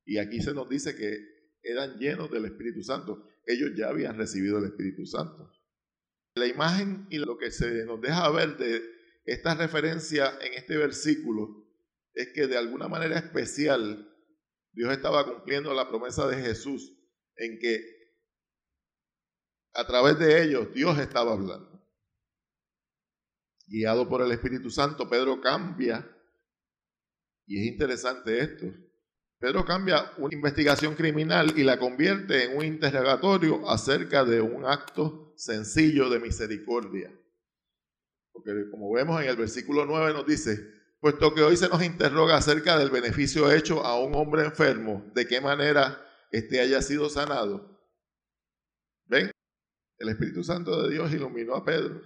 Y 0.07 0.17
aquí 0.17 0.41
se 0.41 0.55
nos 0.55 0.67
dice 0.71 0.97
que 0.97 1.19
eran 1.63 1.99
llenos 1.99 2.31
del 2.31 2.47
Espíritu 2.47 2.83
Santo. 2.83 3.29
Ellos 3.45 3.73
ya 3.77 3.89
habían 3.89 4.17
recibido 4.17 4.57
el 4.57 4.65
Espíritu 4.65 5.05
Santo. 5.05 5.53
La 6.37 6.47
imagen 6.47 7.07
y 7.11 7.19
lo 7.19 7.37
que 7.37 7.51
se 7.51 7.85
nos 7.85 8.01
deja 8.01 8.31
ver 8.31 8.57
de 8.57 8.83
esta 9.27 9.55
referencia 9.55 10.33
en 10.41 10.55
este 10.55 10.79
versículo 10.79 11.64
es 12.15 12.33
que 12.33 12.47
de 12.47 12.57
alguna 12.57 12.89
manera 12.89 13.19
especial 13.19 14.11
Dios 14.73 14.93
estaba 14.93 15.25
cumpliendo 15.25 15.75
la 15.75 15.89
promesa 15.89 16.27
de 16.29 16.37
Jesús 16.37 16.93
en 17.37 17.59
que 17.59 17.81
a 19.75 19.87
través 19.87 20.19
de 20.19 20.43
ellos 20.43 20.73
Dios 20.73 20.99
estaba 20.99 21.33
hablando. 21.33 21.73
Guiado 23.67 24.09
por 24.09 24.23
el 24.23 24.31
Espíritu 24.31 24.71
Santo, 24.71 25.09
Pedro 25.09 25.41
cambia 25.41 26.09
y 27.47 27.61
es 27.61 27.73
interesante 27.73 28.39
esto. 28.39 28.67
Pedro 29.39 29.65
cambia 29.65 30.13
una 30.19 30.35
investigación 30.35 30.95
criminal 30.95 31.53
y 31.59 31.65
la 31.65 31.79
convierte 31.79 32.45
en 32.45 32.57
un 32.57 32.65
interrogatorio 32.65 33.69
acerca 33.69 34.25
de 34.25 34.41
un 34.41 34.65
acto 34.65 35.35
sencillo 35.37 36.09
de 36.09 36.21
misericordia. 36.21 37.13
Porque 38.33 38.53
como 38.71 38.93
vemos 38.93 39.21
en 39.21 39.29
el 39.29 39.37
versículo 39.37 39.85
9 39.85 40.13
nos 40.13 40.27
dice, 40.27 40.84
puesto 41.05 41.35
que 41.35 41.43
hoy 41.43 41.55
se 41.55 41.69
nos 41.69 41.85
interroga 41.85 42.39
acerca 42.39 42.79
del 42.79 42.89
beneficio 42.89 43.53
hecho 43.53 43.85
a 43.85 44.03
un 44.03 44.15
hombre 44.15 44.43
enfermo, 44.43 45.05
de 45.15 45.27
qué 45.27 45.39
manera 45.39 46.03
éste 46.31 46.63
haya 46.63 46.81
sido 46.81 47.11
sanado. 47.11 47.79
¿Ven? 49.05 49.31
El 49.99 50.09
Espíritu 50.09 50.43
Santo 50.43 50.83
de 50.83 50.95
Dios 50.95 51.13
iluminó 51.13 51.57
a 51.57 51.63
Pedro. 51.63 52.01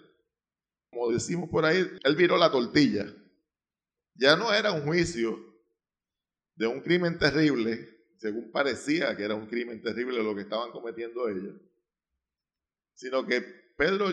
Como 0.90 1.12
decimos 1.12 1.48
por 1.48 1.64
ahí, 1.64 1.88
él 2.02 2.16
viró 2.16 2.36
la 2.38 2.50
tortilla. 2.50 3.06
Ya 4.16 4.34
no 4.34 4.52
era 4.52 4.72
un 4.72 4.82
juicio 4.82 5.38
de 6.56 6.66
un 6.66 6.80
crimen 6.80 7.20
terrible, 7.20 8.04
según 8.16 8.50
parecía 8.50 9.16
que 9.16 9.22
era 9.22 9.36
un 9.36 9.46
crimen 9.46 9.80
terrible 9.80 10.24
lo 10.24 10.34
que 10.34 10.42
estaban 10.42 10.72
cometiendo 10.72 11.28
ellos, 11.28 11.54
sino 12.94 13.24
que 13.24 13.42
Pedro, 13.76 14.08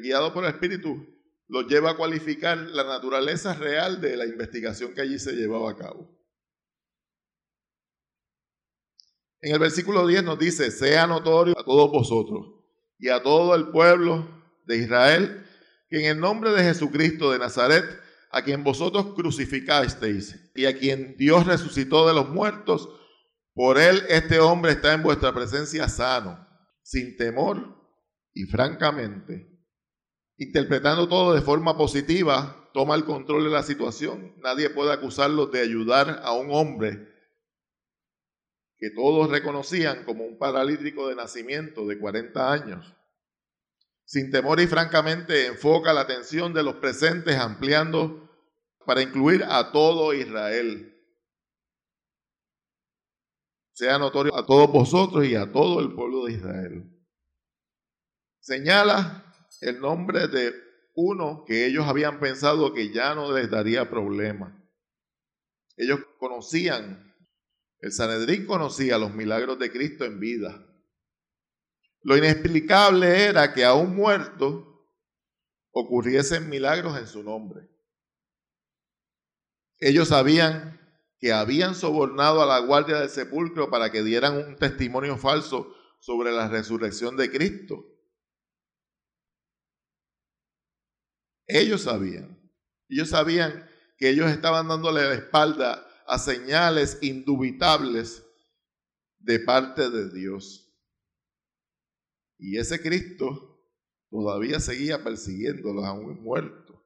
guiado 0.00 0.32
por 0.32 0.44
el 0.44 0.50
Espíritu, 0.50 1.19
los 1.50 1.66
lleva 1.66 1.90
a 1.90 1.96
cualificar 1.96 2.56
la 2.58 2.84
naturaleza 2.84 3.54
real 3.54 4.00
de 4.00 4.16
la 4.16 4.24
investigación 4.24 4.94
que 4.94 5.00
allí 5.00 5.18
se 5.18 5.32
llevaba 5.32 5.72
a 5.72 5.76
cabo. 5.76 6.16
En 9.40 9.52
el 9.54 9.58
versículo 9.58 10.06
10 10.06 10.24
nos 10.24 10.38
dice, 10.38 10.70
sea 10.70 11.06
notorio 11.06 11.58
a 11.58 11.64
todos 11.64 11.90
vosotros 11.90 12.54
y 12.98 13.08
a 13.08 13.22
todo 13.22 13.54
el 13.54 13.68
pueblo 13.68 14.28
de 14.66 14.76
Israel 14.76 15.46
que 15.88 15.98
en 16.04 16.16
el 16.16 16.20
nombre 16.20 16.52
de 16.52 16.62
Jesucristo 16.62 17.32
de 17.32 17.40
Nazaret, 17.40 17.84
a 18.30 18.42
quien 18.42 18.62
vosotros 18.62 19.14
crucificasteis 19.16 20.52
y 20.54 20.66
a 20.66 20.78
quien 20.78 21.16
Dios 21.16 21.46
resucitó 21.46 22.06
de 22.06 22.14
los 22.14 22.28
muertos, 22.28 22.88
por 23.54 23.76
él 23.76 24.04
este 24.08 24.38
hombre 24.38 24.72
está 24.72 24.92
en 24.92 25.02
vuestra 25.02 25.34
presencia 25.34 25.88
sano. 25.88 26.46
sin 26.82 27.16
temor 27.16 27.76
y 28.32 28.44
francamente, 28.44 29.49
interpretando 30.40 31.06
todo 31.06 31.34
de 31.34 31.42
forma 31.42 31.76
positiva, 31.76 32.70
toma 32.72 32.94
el 32.94 33.04
control 33.04 33.44
de 33.44 33.50
la 33.50 33.62
situación. 33.62 34.34
Nadie 34.38 34.70
puede 34.70 34.90
acusarlos 34.90 35.52
de 35.52 35.60
ayudar 35.60 36.22
a 36.24 36.32
un 36.32 36.48
hombre 36.50 37.08
que 38.78 38.88
todos 38.90 39.28
reconocían 39.28 40.02
como 40.04 40.24
un 40.24 40.38
paralítico 40.38 41.08
de 41.08 41.14
nacimiento 41.14 41.86
de 41.86 41.98
40 41.98 42.52
años. 42.52 42.96
Sin 44.06 44.30
temor 44.30 44.60
y 44.60 44.66
francamente 44.66 45.46
enfoca 45.46 45.92
la 45.92 46.00
atención 46.00 46.54
de 46.54 46.62
los 46.62 46.76
presentes 46.76 47.36
ampliando 47.36 48.30
para 48.86 49.02
incluir 49.02 49.44
a 49.44 49.70
todo 49.72 50.14
Israel. 50.14 50.86
Sea 53.74 53.98
notorio 53.98 54.34
a 54.34 54.46
todos 54.46 54.72
vosotros 54.72 55.26
y 55.26 55.34
a 55.34 55.52
todo 55.52 55.80
el 55.80 55.92
pueblo 55.92 56.24
de 56.24 56.32
Israel. 56.32 56.90
Señala 58.40 59.29
el 59.60 59.80
nombre 59.80 60.28
de 60.28 60.54
uno 60.94 61.44
que 61.46 61.66
ellos 61.66 61.86
habían 61.86 62.20
pensado 62.20 62.72
que 62.72 62.92
ya 62.92 63.14
no 63.14 63.32
les 63.32 63.50
daría 63.50 63.88
problema. 63.88 64.56
Ellos 65.76 66.00
conocían 66.18 67.10
el 67.80 67.92
Sanedrín 67.92 68.46
conocía 68.46 68.98
los 68.98 69.14
milagros 69.14 69.58
de 69.58 69.72
Cristo 69.72 70.04
en 70.04 70.20
vida. 70.20 70.66
Lo 72.02 72.16
inexplicable 72.16 73.24
era 73.24 73.54
que 73.54 73.64
a 73.64 73.74
un 73.74 73.96
muerto 73.96 74.86
ocurriesen 75.70 76.48
milagros 76.48 76.98
en 76.98 77.06
su 77.06 77.22
nombre. 77.22 77.68
Ellos 79.78 80.08
sabían 80.08 80.78
que 81.18 81.32
habían 81.32 81.74
sobornado 81.74 82.42
a 82.42 82.46
la 82.46 82.58
guardia 82.58 83.00
del 83.00 83.08
sepulcro 83.08 83.70
para 83.70 83.90
que 83.90 84.02
dieran 84.02 84.36
un 84.36 84.56
testimonio 84.56 85.16
falso 85.16 85.74
sobre 86.00 86.32
la 86.32 86.48
resurrección 86.48 87.16
de 87.16 87.30
Cristo. 87.30 87.84
Ellos 91.52 91.82
sabían. 91.82 92.38
Ellos 92.88 93.10
sabían 93.10 93.68
que 93.96 94.10
ellos 94.10 94.30
estaban 94.30 94.68
dándole 94.68 95.02
la 95.02 95.14
espalda 95.14 95.86
a 96.06 96.18
señales 96.18 96.98
indubitables 97.02 98.24
de 99.18 99.38
parte 99.40 99.90
de 99.90 100.10
Dios. 100.10 100.66
Y 102.38 102.58
ese 102.58 102.80
Cristo 102.80 103.62
todavía 104.10 104.58
seguía 104.58 105.04
persiguiéndolos 105.04 105.84
aún 105.84 106.22
muertos. 106.22 106.80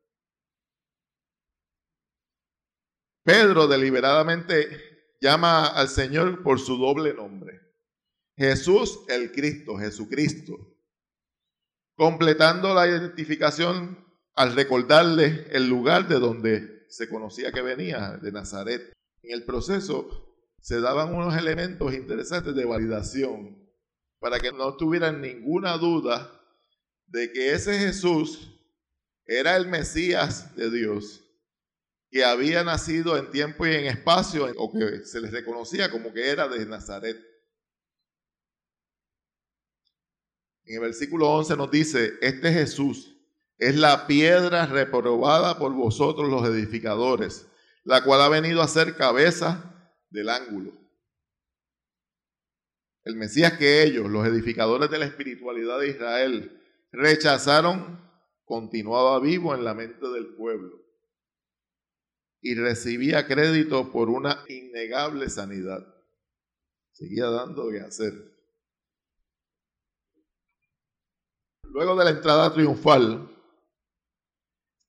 Pedro 3.24 3.66
deliberadamente 3.66 5.16
llama 5.20 5.68
al 5.68 5.88
Señor 5.88 6.42
por 6.42 6.60
su 6.60 6.76
doble 6.76 7.14
nombre. 7.14 7.60
Jesús 8.36 9.00
el 9.08 9.32
Cristo, 9.32 9.78
Jesucristo. 9.78 10.54
Completando 11.96 12.74
la 12.74 12.86
identificación 12.86 14.04
al 14.34 14.54
recordarle 14.54 15.46
el 15.50 15.68
lugar 15.68 16.08
de 16.08 16.18
donde 16.18 16.86
se 16.88 17.08
conocía 17.08 17.52
que 17.52 17.62
venía, 17.62 18.18
de 18.20 18.32
Nazaret. 18.32 18.92
En 19.22 19.32
el 19.32 19.44
proceso 19.44 20.08
se 20.60 20.80
daban 20.80 21.14
unos 21.14 21.36
elementos 21.36 21.94
interesantes 21.94 22.54
de 22.54 22.64
validación 22.64 23.64
para 24.18 24.40
que 24.40 24.52
no 24.52 24.76
tuvieran 24.76 25.20
ninguna 25.20 25.76
duda 25.76 26.40
de 27.06 27.32
que 27.32 27.52
ese 27.52 27.78
Jesús 27.78 28.50
era 29.26 29.56
el 29.56 29.68
Mesías 29.68 30.54
de 30.56 30.70
Dios, 30.70 31.22
que 32.10 32.24
había 32.24 32.64
nacido 32.64 33.16
en 33.16 33.30
tiempo 33.30 33.66
y 33.66 33.74
en 33.74 33.86
espacio, 33.86 34.50
o 34.56 34.72
que 34.72 35.04
se 35.04 35.20
les 35.20 35.32
reconocía 35.32 35.90
como 35.90 36.12
que 36.12 36.28
era 36.28 36.48
de 36.48 36.64
Nazaret. 36.66 37.16
En 40.64 40.76
el 40.76 40.80
versículo 40.80 41.30
11 41.30 41.56
nos 41.56 41.70
dice, 41.70 42.14
este 42.20 42.52
Jesús 42.52 43.13
es 43.58 43.76
la 43.76 44.06
piedra 44.06 44.66
reprobada 44.66 45.58
por 45.58 45.72
vosotros 45.72 46.28
los 46.28 46.46
edificadores 46.48 47.46
la 47.84 48.02
cual 48.02 48.22
ha 48.22 48.28
venido 48.28 48.62
a 48.62 48.68
ser 48.68 48.96
cabeza 48.96 49.92
del 50.10 50.30
ángulo. 50.30 50.72
El 53.04 53.16
Mesías 53.16 53.58
que 53.58 53.82
ellos, 53.82 54.10
los 54.10 54.26
edificadores 54.26 54.90
de 54.90 54.98
la 54.98 55.04
espiritualidad 55.04 55.78
de 55.78 55.90
Israel, 55.90 56.62
rechazaron, 56.90 58.00
continuaba 58.44 59.20
vivo 59.20 59.54
en 59.54 59.64
la 59.64 59.74
mente 59.74 60.08
del 60.08 60.34
pueblo 60.34 60.82
y 62.40 62.54
recibía 62.54 63.26
crédito 63.26 63.90
por 63.90 64.08
una 64.08 64.44
innegable 64.48 65.28
sanidad. 65.28 65.86
Seguía 66.92 67.26
dando 67.26 67.70
que 67.70 67.80
hacer. 67.80 68.12
Luego 71.62 71.96
de 71.96 72.04
la 72.04 72.10
entrada 72.10 72.52
triunfal, 72.52 73.33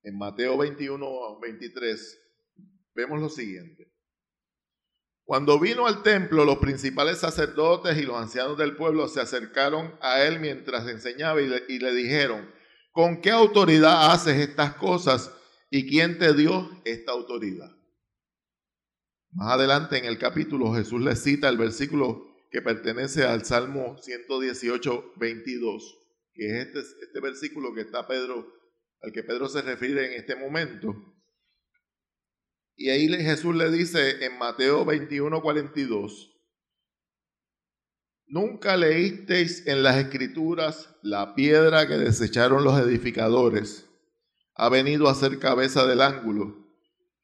en 0.05 0.17
Mateo 0.17 0.57
21 0.57 1.39
23, 1.39 2.21
vemos 2.93 3.19
lo 3.19 3.27
siguiente. 3.27 3.91
Cuando 5.23 5.59
vino 5.59 5.87
al 5.87 6.03
templo, 6.03 6.45
los 6.45 6.59
principales 6.59 7.17
sacerdotes 7.17 7.97
y 7.97 8.03
los 8.03 8.15
ancianos 8.15 8.55
del 8.59 8.75
pueblo 8.75 9.07
se 9.07 9.19
acercaron 9.19 9.97
a 9.99 10.23
él 10.23 10.39
mientras 10.39 10.87
enseñaba 10.87 11.41
y 11.41 11.47
le, 11.47 11.95
dijeron, 11.95 12.47
¿con 12.91 13.21
qué 13.21 13.31
autoridad 13.31 14.11
haces 14.11 14.47
estas 14.47 14.75
cosas 14.75 15.33
y 15.71 15.89
quién 15.89 16.19
te 16.19 16.35
dio 16.35 16.69
esta 16.85 17.11
autoridad? 17.11 17.71
Más 19.31 19.53
adelante 19.53 19.97
en 19.97 20.05
el 20.05 20.19
capítulo 20.19 20.71
Jesús 20.75 21.01
le 21.01 21.15
cita 21.15 21.49
el 21.49 21.57
versículo 21.57 22.27
que 22.51 22.61
pertenece 22.61 23.23
al 23.23 23.43
Salmo 23.43 23.97
118, 23.97 25.13
22, 25.15 25.97
que 26.31 26.45
es 26.45 26.67
este, 26.67 26.79
este 26.79 27.19
versículo 27.19 27.73
que 27.73 27.81
está 27.81 28.07
Pedro, 28.07 28.45
al 29.05 29.11
que 29.11 29.23
Pedro 29.23 29.47
se 29.47 29.61
refiere 29.61 30.07
en 30.07 30.13
este 30.19 30.35
momento. 30.35 30.95
Y 32.75 32.89
ahí 32.89 33.07
Jesús 33.07 33.55
le 33.55 33.69
dice 33.69 34.25
en 34.25 34.37
Mateo 34.39 34.83
21, 34.83 35.41
42, 35.41 36.31
Nunca 38.27 38.75
leísteis 38.75 39.67
en 39.67 39.83
las 39.83 39.97
escrituras 39.97 40.95
la 41.03 41.35
piedra 41.35 41.87
que 41.87 41.97
desecharon 41.97 42.63
los 42.63 42.79
edificadores. 42.79 43.87
Ha 44.55 44.69
venido 44.69 45.07
a 45.07 45.13
ser 45.13 45.37
cabeza 45.37 45.85
del 45.85 46.01
ángulo. 46.01 46.67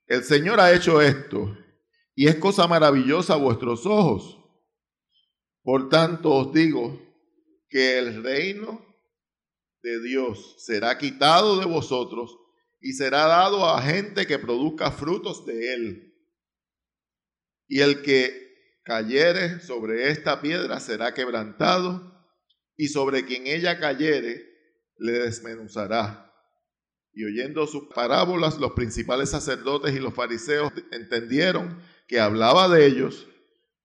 El 0.06 0.24
Señor 0.24 0.60
ha 0.60 0.72
hecho 0.74 1.02
esto 1.02 1.58
y 2.14 2.28
es 2.28 2.36
cosa 2.36 2.68
maravillosa 2.68 3.34
a 3.34 3.38
vuestros 3.38 3.88
ojos. 3.88 4.38
Por 5.64 5.90
tanto 5.90 6.30
os 6.30 6.54
digo 6.54 7.02
que 7.68 7.98
el 7.98 8.24
reino 8.24 8.91
de 9.84 10.02
Dios 10.02 10.56
será 10.60 10.98
quitado 10.98 11.60
de 11.60 11.66
vosotros 11.66 12.38
y 12.80 12.94
será 12.94 13.26
dado 13.26 13.66
a 13.68 13.82
gente 13.82 14.26
que 14.26 14.40
produzca 14.40 14.92
frutos 14.92 15.46
de 15.46 15.74
él. 15.74 16.14
Y 17.68 17.82
el 17.82 18.02
que 18.02 18.52
cayere 18.84 19.60
sobre 19.60 20.10
esta 20.10 20.42
piedra 20.42 20.80
será 20.80 21.14
quebrantado, 21.14 22.12
y 22.76 22.88
sobre 22.88 23.26
quien 23.26 23.46
ella 23.46 23.80
cayere 23.80 24.44
le 24.98 25.12
desmenuzará. 25.12 26.34
Y 27.14 27.26
oyendo 27.26 27.68
sus 27.68 27.84
parábolas, 27.94 28.58
los 28.58 28.72
principales 28.72 29.30
sacerdotes 29.30 29.94
y 29.96 30.00
los 30.00 30.14
fariseos 30.14 30.72
entendieron 30.92 31.80
que 32.08 32.20
hablaba 32.20 32.70
de 32.70 32.86
ellos, 32.88 33.28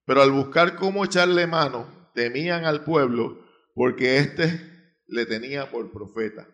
pero 0.05 0.21
al 0.21 0.31
buscar 0.31 0.75
cómo 0.75 1.05
echarle 1.05 1.45
mano, 1.45 2.09
temían 2.15 2.65
al 2.65 2.83
pueblo, 2.83 3.45
porque 3.75 4.17
éste 4.17 4.76
le 5.07 5.25
tenía 5.25 5.71
por 5.71 5.91
profeta. 5.91 6.47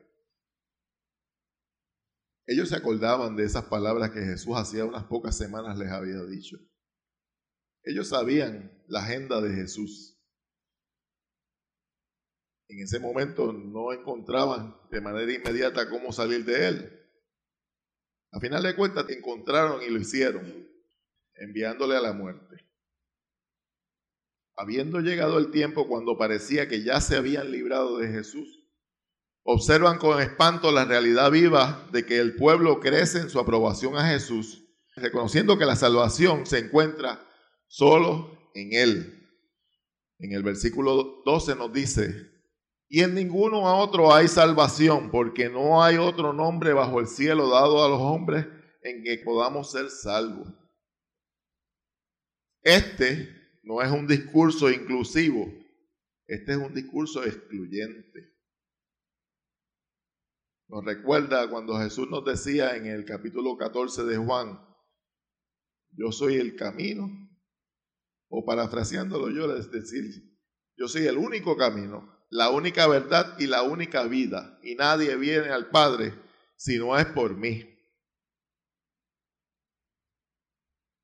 Ellos 2.46 2.70
se 2.70 2.76
acordaban 2.76 3.36
de 3.36 3.46
esas 3.46 3.66
palabras 3.66 4.12
que 4.12 4.22
Jesús 4.22 4.56
hacía 4.56 4.86
unas 4.86 5.06
pocas 5.06 5.38
semanas 5.38 5.78
les 5.78 5.90
había 5.90 6.22
dicho. 6.24 6.58
Ellos 7.84 8.10
sabían 8.10 8.84
la 8.88 9.04
agenda 9.04 9.42
de 9.42 9.54
Jesús. 9.54 10.20
En 12.68 12.80
ese 12.82 13.00
momento 13.00 13.54
no 13.54 13.94
encontraban 13.94 14.76
de 14.90 15.02
manera 15.02 15.32
inmediata 15.32 15.90
cómo 15.90 16.12
salir 16.12 16.46
de 16.46 16.68
él. 16.68 17.00
A 18.32 18.40
final 18.40 18.64
de 18.64 18.76
cuentas 18.76 19.08
encontraron 19.10 19.84
y 19.84 19.90
lo 19.90 20.00
hicieron, 20.00 20.68
enviándole 21.36 21.96
a 21.96 22.02
la 22.02 22.14
muerte. 22.14 22.66
Habiendo 24.56 25.00
llegado 25.00 25.40
el 25.40 25.52
tiempo 25.52 25.88
cuando 25.88 26.18
parecía 26.18 26.68
que 26.68 26.84
ya 26.84 27.02
se 27.02 27.16
habían 27.16 27.52
librado 27.52 27.98
de 27.98 28.08
Jesús, 28.10 28.64
observan 29.44 29.98
con 29.98 30.22
espanto 30.22 30.72
la 30.72 30.86
realidad 30.86 31.32
viva 31.32 31.88
de 31.92 32.06
que 32.06 32.20
el 32.20 32.36
pueblo 32.36 32.80
crece 32.80 33.20
en 33.20 33.30
su 33.30 33.40
aprobación 33.40 33.98
a 33.98 34.08
Jesús, 34.10 34.64
reconociendo 34.96 35.58
que 35.58 35.66
la 35.66 35.76
salvación 35.76 36.46
se 36.46 36.60
encuentra 36.60 37.28
solo 37.68 38.52
en 38.54 38.74
Él. 38.74 39.20
En 40.20 40.34
el 40.34 40.44
versículo 40.44 41.24
12 41.26 41.56
nos 41.56 41.74
dice, 41.74 42.32
y 42.88 43.02
en 43.02 43.16
ninguno 43.16 43.68
a 43.68 43.76
otro 43.78 44.14
hay 44.14 44.28
salvación, 44.28 45.10
porque 45.10 45.50
no 45.50 45.84
hay 45.84 45.98
otro 45.98 46.32
nombre 46.32 46.74
bajo 46.74 47.00
el 47.00 47.08
cielo 47.08 47.50
dado 47.50 47.84
a 47.84 47.90
los 47.90 48.00
hombres 48.00 48.46
en 48.84 49.04
que 49.04 49.18
podamos 49.26 49.72
ser 49.72 49.90
salvos. 49.90 50.48
Este 52.62 53.43
no 53.64 53.82
es 53.82 53.92
un 53.92 54.08
discurso 54.08 54.70
inclusivo 54.70 55.52
Este 56.26 56.54
es 56.54 56.58
un 56.58 56.74
discurso 56.74 57.24
excluyente. 57.24 58.34
Nos 60.70 60.86
recuerda 60.86 61.50
cuando 61.50 61.78
Jesús 61.78 62.10
nos 62.10 62.24
decía 62.24 62.76
en 62.76 62.86
el 62.86 63.04
capítulo 63.06 63.58
14 63.58 64.06
de 64.06 64.18
Juan, 64.18 64.60
yo 65.92 66.12
soy 66.12 66.36
el 66.36 66.56
camino, 66.56 67.10
o 68.30 68.46
parafraseándolo 68.46 69.30
yo, 69.30 69.54
es 69.56 69.70
decir, 69.70 70.06
yo 70.78 70.88
soy 70.88 71.06
el 71.06 71.18
único 71.18 71.58
camino, 71.58 72.26
la 72.30 72.50
única 72.50 72.88
verdad 72.88 73.38
y 73.38 73.48
la 73.48 73.64
única 73.64 74.06
vida, 74.06 74.60
y 74.64 74.76
nadie 74.76 75.16
viene 75.18 75.50
al 75.50 75.70
Padre 75.70 76.14
si 76.56 76.78
no 76.78 76.98
es 76.98 77.06
por 77.08 77.36
mí. 77.36 77.70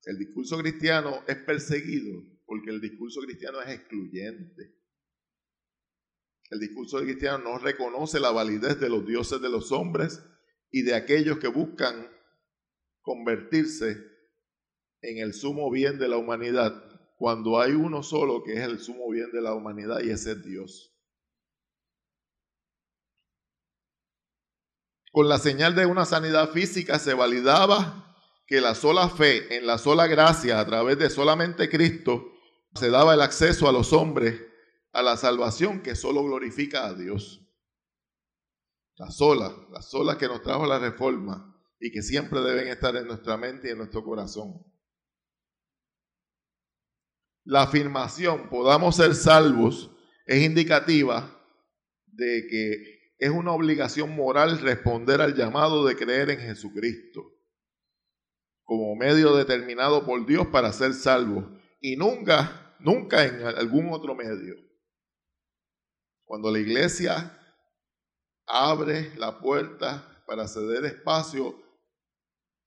El 0.04 0.18
discurso 0.18 0.58
cristiano 0.58 1.22
es 1.28 1.36
perseguido 1.36 2.39
porque 2.50 2.70
el 2.70 2.80
discurso 2.80 3.20
cristiano 3.20 3.62
es 3.62 3.68
excluyente. 3.68 4.74
El 6.50 6.58
discurso 6.58 6.98
cristiano 6.98 7.38
no 7.38 7.58
reconoce 7.58 8.18
la 8.18 8.32
validez 8.32 8.80
de 8.80 8.88
los 8.88 9.06
dioses 9.06 9.40
de 9.40 9.48
los 9.48 9.70
hombres 9.70 10.20
y 10.68 10.82
de 10.82 10.96
aquellos 10.96 11.38
que 11.38 11.46
buscan 11.46 12.10
convertirse 13.02 13.98
en 15.00 15.18
el 15.18 15.32
sumo 15.32 15.70
bien 15.70 16.00
de 16.00 16.08
la 16.08 16.16
humanidad, 16.16 16.72
cuando 17.16 17.60
hay 17.60 17.70
uno 17.70 18.02
solo 18.02 18.42
que 18.42 18.54
es 18.54 18.64
el 18.64 18.80
sumo 18.80 19.08
bien 19.10 19.30
de 19.30 19.42
la 19.42 19.54
humanidad 19.54 20.00
y 20.00 20.10
ese 20.10 20.32
es 20.32 20.44
Dios. 20.44 20.92
Con 25.12 25.28
la 25.28 25.38
señal 25.38 25.76
de 25.76 25.86
una 25.86 26.04
sanidad 26.04 26.50
física 26.50 26.98
se 26.98 27.14
validaba 27.14 28.16
que 28.48 28.60
la 28.60 28.74
sola 28.74 29.08
fe 29.08 29.56
en 29.56 29.68
la 29.68 29.78
sola 29.78 30.08
gracia 30.08 30.58
a 30.58 30.66
través 30.66 30.98
de 30.98 31.10
solamente 31.10 31.68
Cristo 31.68 32.38
se 32.74 32.90
daba 32.90 33.14
el 33.14 33.22
acceso 33.22 33.68
a 33.68 33.72
los 33.72 33.92
hombres 33.92 34.40
a 34.92 35.02
la 35.02 35.16
salvación 35.16 35.82
que 35.82 35.94
solo 35.94 36.24
glorifica 36.24 36.86
a 36.86 36.94
Dios. 36.94 37.46
La 38.96 39.10
sola, 39.10 39.54
la 39.70 39.82
sola 39.82 40.18
que 40.18 40.26
nos 40.26 40.42
trajo 40.42 40.66
la 40.66 40.78
reforma 40.78 41.56
y 41.78 41.90
que 41.90 42.02
siempre 42.02 42.40
deben 42.40 42.68
estar 42.68 42.94
en 42.96 43.06
nuestra 43.06 43.36
mente 43.36 43.68
y 43.68 43.70
en 43.70 43.78
nuestro 43.78 44.04
corazón. 44.04 44.64
La 47.44 47.62
afirmación 47.62 48.50
podamos 48.50 48.96
ser 48.96 49.14
salvos 49.14 49.90
es 50.26 50.42
indicativa 50.42 51.36
de 52.06 52.46
que 52.48 53.14
es 53.18 53.30
una 53.30 53.52
obligación 53.52 54.14
moral 54.14 54.58
responder 54.60 55.20
al 55.20 55.34
llamado 55.34 55.84
de 55.84 55.96
creer 55.96 56.30
en 56.30 56.40
Jesucristo 56.40 57.32
como 58.62 58.94
medio 58.94 59.34
determinado 59.34 60.06
por 60.06 60.24
Dios 60.26 60.46
para 60.48 60.72
ser 60.72 60.94
salvos 60.94 61.44
y 61.80 61.96
nunca, 61.96 62.76
nunca 62.78 63.24
en 63.24 63.42
algún 63.46 63.92
otro 63.92 64.14
medio. 64.14 64.56
Cuando 66.24 66.50
la 66.50 66.58
iglesia 66.58 67.36
abre 68.46 69.14
la 69.16 69.40
puerta 69.40 70.22
para 70.26 70.46
ceder 70.46 70.84
espacio 70.84 71.60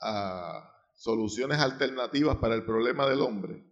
a 0.01 0.69
soluciones 0.95 1.59
alternativas 1.59 2.37
para 2.37 2.55
el 2.55 2.65
problema 2.65 3.07
del 3.07 3.21
hombre, 3.21 3.63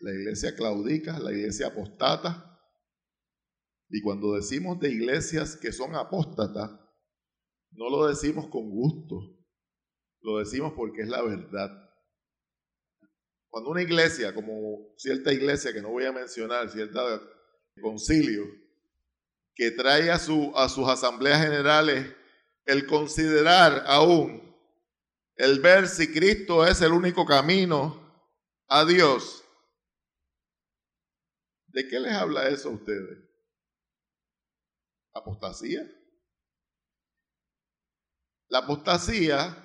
la 0.00 0.10
iglesia 0.10 0.54
claudica, 0.54 1.18
la 1.18 1.32
iglesia 1.32 1.68
apostata, 1.68 2.60
y 3.88 4.02
cuando 4.02 4.34
decimos 4.34 4.78
de 4.80 4.90
iglesias 4.90 5.56
que 5.56 5.72
son 5.72 5.94
apóstatas, 5.94 6.70
no 7.70 7.88
lo 7.90 8.06
decimos 8.06 8.48
con 8.48 8.68
gusto, 8.68 9.20
lo 10.20 10.38
decimos 10.38 10.72
porque 10.74 11.02
es 11.02 11.08
la 11.08 11.22
verdad. 11.22 11.85
Cuando 13.56 13.70
una 13.70 13.80
iglesia, 13.80 14.34
como 14.34 14.92
cierta 14.98 15.32
iglesia 15.32 15.72
que 15.72 15.80
no 15.80 15.88
voy 15.88 16.04
a 16.04 16.12
mencionar, 16.12 16.70
cierta 16.70 17.00
concilio, 17.80 18.44
que 19.54 19.70
trae 19.70 20.10
a, 20.10 20.18
su, 20.18 20.52
a 20.54 20.68
sus 20.68 20.86
asambleas 20.86 21.40
generales 21.40 22.14
el 22.66 22.86
considerar 22.86 23.82
aún, 23.86 24.54
el 25.36 25.60
ver 25.60 25.88
si 25.88 26.12
Cristo 26.12 26.66
es 26.66 26.82
el 26.82 26.92
único 26.92 27.24
camino 27.24 28.28
a 28.68 28.84
Dios. 28.84 29.42
¿De 31.68 31.88
qué 31.88 31.98
les 31.98 32.12
habla 32.12 32.50
eso 32.50 32.68
a 32.68 32.72
ustedes? 32.72 33.24
¿Apostasía? 35.14 35.80
La 38.48 38.58
apostasía 38.58 39.56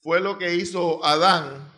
fue 0.00 0.20
lo 0.20 0.38
que 0.38 0.54
hizo 0.54 1.04
Adán 1.04 1.74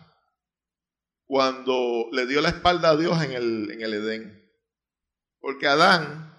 cuando 1.29 2.09
le 2.11 2.27
dio 2.27 2.41
la 2.41 2.49
espalda 2.49 2.91
a 2.91 2.97
Dios 2.97 3.23
en 3.23 3.33
el, 3.33 3.71
en 3.71 3.83
el 3.83 3.95
Edén. 3.95 4.51
Porque 5.39 5.67
Adán, 5.67 6.35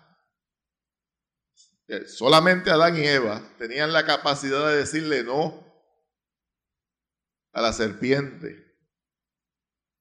eh, 1.87 2.07
solamente 2.07 2.71
Adán 2.71 2.97
y 2.97 3.05
Eva 3.05 3.39
tenían 3.59 3.93
la 3.93 4.05
capacidad 4.05 4.67
de 4.67 4.77
decirle 4.77 5.23
no 5.23 5.63
a 7.53 7.61
la 7.61 7.71
serpiente. 7.71 8.65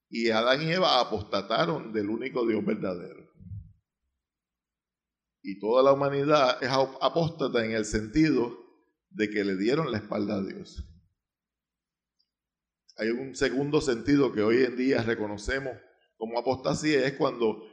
Y 0.09 0.31
Adán 0.31 0.63
y 0.63 0.71
Eva 0.71 0.99
apostataron 0.99 1.93
del 1.93 2.09
único 2.09 2.45
Dios 2.47 2.65
verdadero. 2.65 3.29
Y 5.43 5.59
toda 5.59 5.83
la 5.83 5.93
humanidad 5.93 6.61
es 6.63 6.69
apóstata 6.71 7.63
en 7.63 7.73
el 7.73 7.85
sentido 7.85 8.57
de 9.11 9.29
que 9.29 9.43
le 9.43 9.55
dieron 9.55 9.91
la 9.91 9.99
espalda 9.99 10.37
a 10.37 10.41
Dios. 10.41 10.83
Hay 12.99 13.11
un 13.11 13.33
segundo 13.33 13.79
sentido 13.79 14.33
que 14.33 14.41
hoy 14.41 14.63
en 14.63 14.75
día 14.75 15.01
reconocemos 15.01 15.73
como 16.17 16.37
apostasía, 16.37 17.07
es 17.07 17.13
cuando 17.13 17.63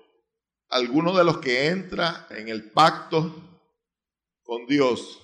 alguno 0.69 1.17
de 1.17 1.25
los 1.25 1.39
que 1.39 1.67
entra 1.67 2.29
en 2.31 2.49
el 2.49 2.71
pacto 2.71 3.35
con 4.45 4.67
Dios 4.67 5.21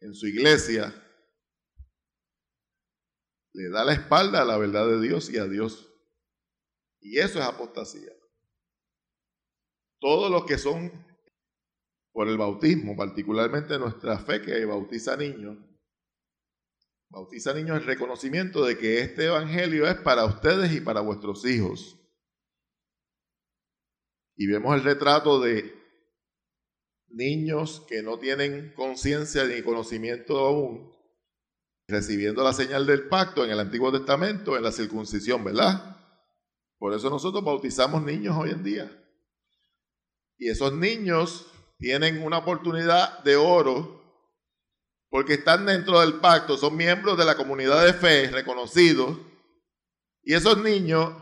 en 0.00 0.14
su 0.14 0.26
iglesia 0.26 0.94
le 3.52 3.68
da 3.68 3.84
la 3.84 3.92
espalda 3.92 4.40
a 4.40 4.46
la 4.46 4.56
verdad 4.56 4.86
de 4.86 5.02
Dios 5.02 5.28
y 5.28 5.36
a 5.36 5.44
Dios. 5.44 5.86
Y 7.00 7.18
eso 7.18 7.38
es 7.38 7.44
apostasía. 7.44 8.12
Todos 10.00 10.30
los 10.30 10.46
que 10.46 10.56
son 10.56 10.90
por 12.10 12.26
el 12.26 12.38
bautismo, 12.38 12.96
particularmente 12.96 13.78
nuestra 13.78 14.18
fe 14.18 14.40
que 14.40 14.64
bautiza 14.64 15.14
niños, 15.14 15.58
Bautiza 17.12 17.52
niños 17.52 17.76
el 17.76 17.84
reconocimiento 17.84 18.64
de 18.64 18.78
que 18.78 19.00
este 19.00 19.26
evangelio 19.26 19.86
es 19.86 19.96
para 19.96 20.24
ustedes 20.24 20.72
y 20.72 20.80
para 20.80 21.02
vuestros 21.02 21.44
hijos. 21.44 21.98
Y 24.34 24.46
vemos 24.46 24.74
el 24.74 24.82
retrato 24.82 25.38
de 25.38 25.78
niños 27.08 27.84
que 27.86 28.02
no 28.02 28.18
tienen 28.18 28.72
conciencia 28.74 29.44
ni 29.44 29.60
conocimiento 29.60 30.38
aún, 30.38 30.90
recibiendo 31.86 32.42
la 32.42 32.54
señal 32.54 32.86
del 32.86 33.08
pacto 33.08 33.44
en 33.44 33.50
el 33.50 33.60
Antiguo 33.60 33.92
Testamento, 33.92 34.56
en 34.56 34.62
la 34.62 34.72
circuncisión, 34.72 35.44
¿verdad? 35.44 35.94
Por 36.78 36.94
eso 36.94 37.10
nosotros 37.10 37.44
bautizamos 37.44 38.02
niños 38.02 38.34
hoy 38.38 38.52
en 38.52 38.64
día. 38.64 39.04
Y 40.38 40.48
esos 40.48 40.72
niños 40.72 41.46
tienen 41.76 42.22
una 42.22 42.38
oportunidad 42.38 43.22
de 43.22 43.36
oro 43.36 44.01
porque 45.12 45.34
están 45.34 45.66
dentro 45.66 46.00
del 46.00 46.20
pacto, 46.20 46.56
son 46.56 46.74
miembros 46.74 47.18
de 47.18 47.26
la 47.26 47.36
comunidad 47.36 47.84
de 47.84 47.92
fe 47.92 48.30
reconocidos, 48.30 49.18
y 50.22 50.32
esos 50.32 50.56
niños 50.62 51.12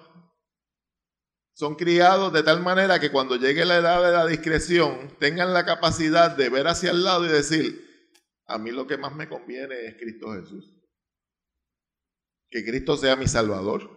son 1.54 1.74
criados 1.74 2.32
de 2.32 2.44
tal 2.44 2.62
manera 2.62 3.00
que 3.00 3.10
cuando 3.10 3.34
llegue 3.34 3.64
la 3.64 3.78
edad 3.78 4.00
de 4.00 4.12
la 4.12 4.26
discreción 4.26 5.12
tengan 5.18 5.52
la 5.52 5.64
capacidad 5.64 6.36
de 6.36 6.48
ver 6.48 6.68
hacia 6.68 6.92
el 6.92 7.02
lado 7.02 7.26
y 7.26 7.30
decir, 7.30 8.14
a 8.46 8.58
mí 8.58 8.70
lo 8.70 8.86
que 8.86 8.96
más 8.96 9.12
me 9.16 9.28
conviene 9.28 9.86
es 9.86 9.96
Cristo 9.96 10.34
Jesús. 10.34 10.72
Que 12.48 12.64
Cristo 12.64 12.96
sea 12.96 13.16
mi 13.16 13.26
Salvador. 13.26 13.90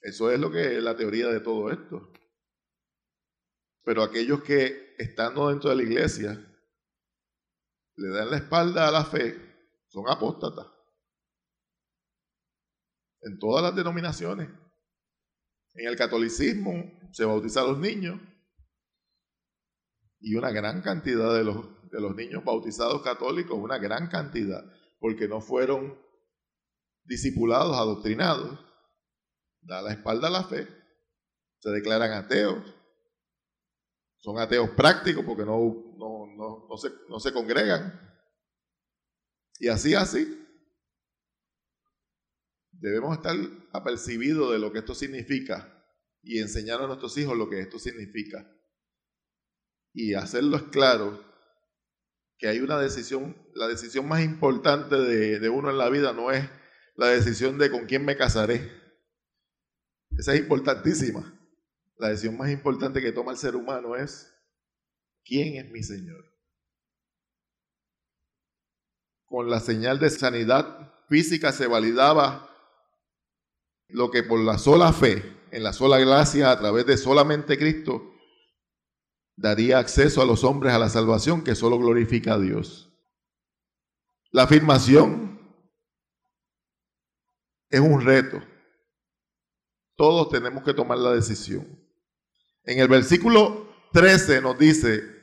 Eso 0.00 0.30
es 0.30 0.38
lo 0.38 0.52
que 0.52 0.76
es 0.76 0.82
la 0.82 0.96
teoría 0.96 1.26
de 1.26 1.40
todo 1.40 1.72
esto. 1.72 2.12
Pero 3.82 4.04
aquellos 4.04 4.44
que 4.44 4.94
estando 4.96 5.48
dentro 5.48 5.70
de 5.70 5.76
la 5.76 5.82
iglesia 5.82 6.46
le 8.00 8.08
dan 8.08 8.30
la 8.30 8.38
espalda 8.38 8.88
a 8.88 8.90
la 8.90 9.04
fe, 9.04 9.36
son 9.88 10.08
apóstatas. 10.08 10.66
En 13.20 13.38
todas 13.38 13.62
las 13.62 13.76
denominaciones. 13.76 14.48
En 15.74 15.86
el 15.86 15.96
catolicismo 15.96 16.72
se 17.12 17.26
bautizan 17.26 17.66
los 17.66 17.78
niños 17.78 18.18
y 20.20 20.34
una 20.34 20.50
gran 20.50 20.80
cantidad 20.80 21.34
de 21.34 21.44
los, 21.44 21.90
de 21.90 22.00
los 22.00 22.16
niños 22.16 22.42
bautizados 22.42 23.02
católicos, 23.02 23.58
una 23.58 23.76
gran 23.76 24.08
cantidad, 24.08 24.64
porque 24.98 25.28
no 25.28 25.42
fueron 25.42 25.98
discipulados, 27.04 27.76
adoctrinados, 27.76 28.58
da 29.60 29.82
la 29.82 29.92
espalda 29.92 30.28
a 30.28 30.30
la 30.30 30.44
fe, 30.44 30.66
se 31.58 31.70
declaran 31.70 32.12
ateos, 32.12 32.64
son 34.16 34.38
ateos 34.38 34.70
prácticos 34.70 35.24
porque 35.24 35.44
no, 35.44 35.98
se, 36.76 36.90
no 37.08 37.20
se 37.20 37.32
congregan. 37.32 38.10
Y 39.58 39.68
así, 39.68 39.94
así. 39.94 40.36
Debemos 42.72 43.16
estar 43.16 43.36
apercibidos 43.72 44.52
de 44.52 44.58
lo 44.58 44.72
que 44.72 44.78
esto 44.78 44.94
significa 44.94 45.84
y 46.22 46.38
enseñar 46.38 46.80
a 46.80 46.86
nuestros 46.86 47.16
hijos 47.18 47.36
lo 47.36 47.48
que 47.48 47.60
esto 47.60 47.78
significa. 47.78 48.50
Y 49.92 50.14
hacerlo 50.14 50.56
es 50.56 50.62
claro 50.64 51.24
que 52.38 52.48
hay 52.48 52.60
una 52.60 52.78
decisión, 52.78 53.36
la 53.54 53.68
decisión 53.68 54.08
más 54.08 54.22
importante 54.22 54.96
de, 54.96 55.38
de 55.40 55.48
uno 55.48 55.70
en 55.70 55.78
la 55.78 55.90
vida 55.90 56.12
no 56.12 56.30
es 56.30 56.48
la 56.96 57.08
decisión 57.08 57.58
de 57.58 57.70
con 57.70 57.86
quién 57.86 58.04
me 58.04 58.16
casaré. 58.16 58.70
Esa 60.16 60.34
es 60.34 60.40
importantísima. 60.40 61.36
La 61.98 62.08
decisión 62.08 62.36
más 62.36 62.50
importante 62.50 63.02
que 63.02 63.12
toma 63.12 63.32
el 63.32 63.38
ser 63.38 63.56
humano 63.56 63.94
es 63.94 64.34
quién 65.24 65.56
es 65.62 65.70
mi 65.70 65.82
Señor. 65.82 66.29
Con 69.30 69.48
la 69.48 69.60
señal 69.60 70.00
de 70.00 70.10
sanidad 70.10 70.92
física 71.08 71.52
se 71.52 71.68
validaba 71.68 72.50
lo 73.86 74.10
que 74.10 74.24
por 74.24 74.40
la 74.40 74.58
sola 74.58 74.92
fe, 74.92 75.22
en 75.52 75.62
la 75.62 75.72
sola 75.72 75.98
gracia, 76.00 76.50
a 76.50 76.58
través 76.58 76.84
de 76.84 76.96
solamente 76.96 77.56
Cristo, 77.56 78.12
daría 79.36 79.78
acceso 79.78 80.20
a 80.20 80.24
los 80.24 80.42
hombres 80.42 80.74
a 80.74 80.80
la 80.80 80.88
salvación 80.88 81.44
que 81.44 81.54
solo 81.54 81.78
glorifica 81.78 82.34
a 82.34 82.38
Dios. 82.40 82.92
La 84.32 84.42
afirmación 84.42 85.40
es 87.68 87.78
un 87.78 88.04
reto. 88.04 88.42
Todos 89.94 90.28
tenemos 90.30 90.64
que 90.64 90.74
tomar 90.74 90.98
la 90.98 91.12
decisión. 91.12 91.68
En 92.64 92.80
el 92.80 92.88
versículo 92.88 93.68
13 93.92 94.40
nos 94.40 94.58
dice, 94.58 95.19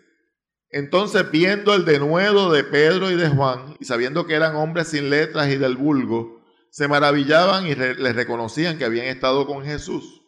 entonces 0.69 1.29
viendo 1.31 1.73
el 1.73 1.85
denuedo 1.85 2.51
de 2.51 2.63
Pedro 2.63 3.09
y 3.09 3.15
de 3.15 3.29
Juan, 3.29 3.75
y 3.79 3.85
sabiendo 3.85 4.25
que 4.25 4.35
eran 4.35 4.55
hombres 4.55 4.89
sin 4.89 5.09
letras 5.09 5.49
y 5.49 5.57
del 5.57 5.77
vulgo, 5.77 6.41
se 6.69 6.87
maravillaban 6.87 7.65
y 7.65 7.75
les 7.75 8.15
reconocían 8.15 8.77
que 8.77 8.85
habían 8.85 9.07
estado 9.07 9.47
con 9.47 9.63
Jesús. 9.63 10.21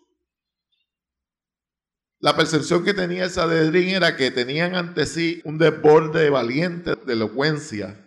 La 2.21 2.35
percepción 2.35 2.83
que 2.83 2.93
tenía 2.93 3.25
el 3.25 3.29
Sanedrín 3.29 3.89
era 3.89 4.17
que 4.17 4.31
tenían 4.31 4.75
ante 4.75 5.05
sí 5.05 5.41
un 5.45 5.57
desborde 5.57 6.29
valiente 6.29 6.95
de 6.95 7.13
elocuencia, 7.13 8.05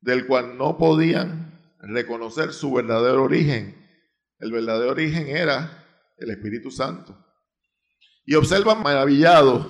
del 0.00 0.26
cual 0.26 0.58
no 0.58 0.76
podían 0.76 1.58
reconocer 1.78 2.52
su 2.52 2.72
verdadero 2.72 3.22
origen. 3.22 3.82
El 4.38 4.52
verdadero 4.52 4.90
origen 4.90 5.28
era 5.28 5.84
el 6.18 6.30
Espíritu 6.30 6.70
Santo. 6.70 7.16
Y 8.26 8.34
observan 8.34 8.82
maravillados 8.82 9.68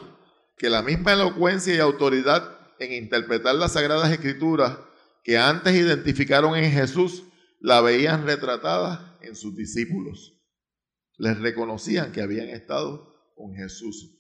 que 0.57 0.71
la 0.71 0.83
misma 0.83 1.13
elocuencia 1.13 1.75
y 1.75 1.79
autoridad 1.79 2.59
en 2.79 2.93
interpretar 2.93 3.55
las 3.55 3.73
sagradas 3.73 4.11
escrituras 4.13 4.79
que 5.23 5.39
antes 5.39 5.75
identificaron 5.75 6.57
en 6.57 6.71
Jesús 6.71 7.25
la 7.61 7.81
veían 7.81 8.27
retratada 8.27 9.19
en 9.23 9.35
sus 9.35 9.57
discípulos. 9.57 10.35
Les 11.19 11.39
reconocían 11.39 12.13
que 12.13 12.23
habían 12.23 12.49
estado 12.49 13.33
con 13.35 13.55
Jesús. 13.55 14.13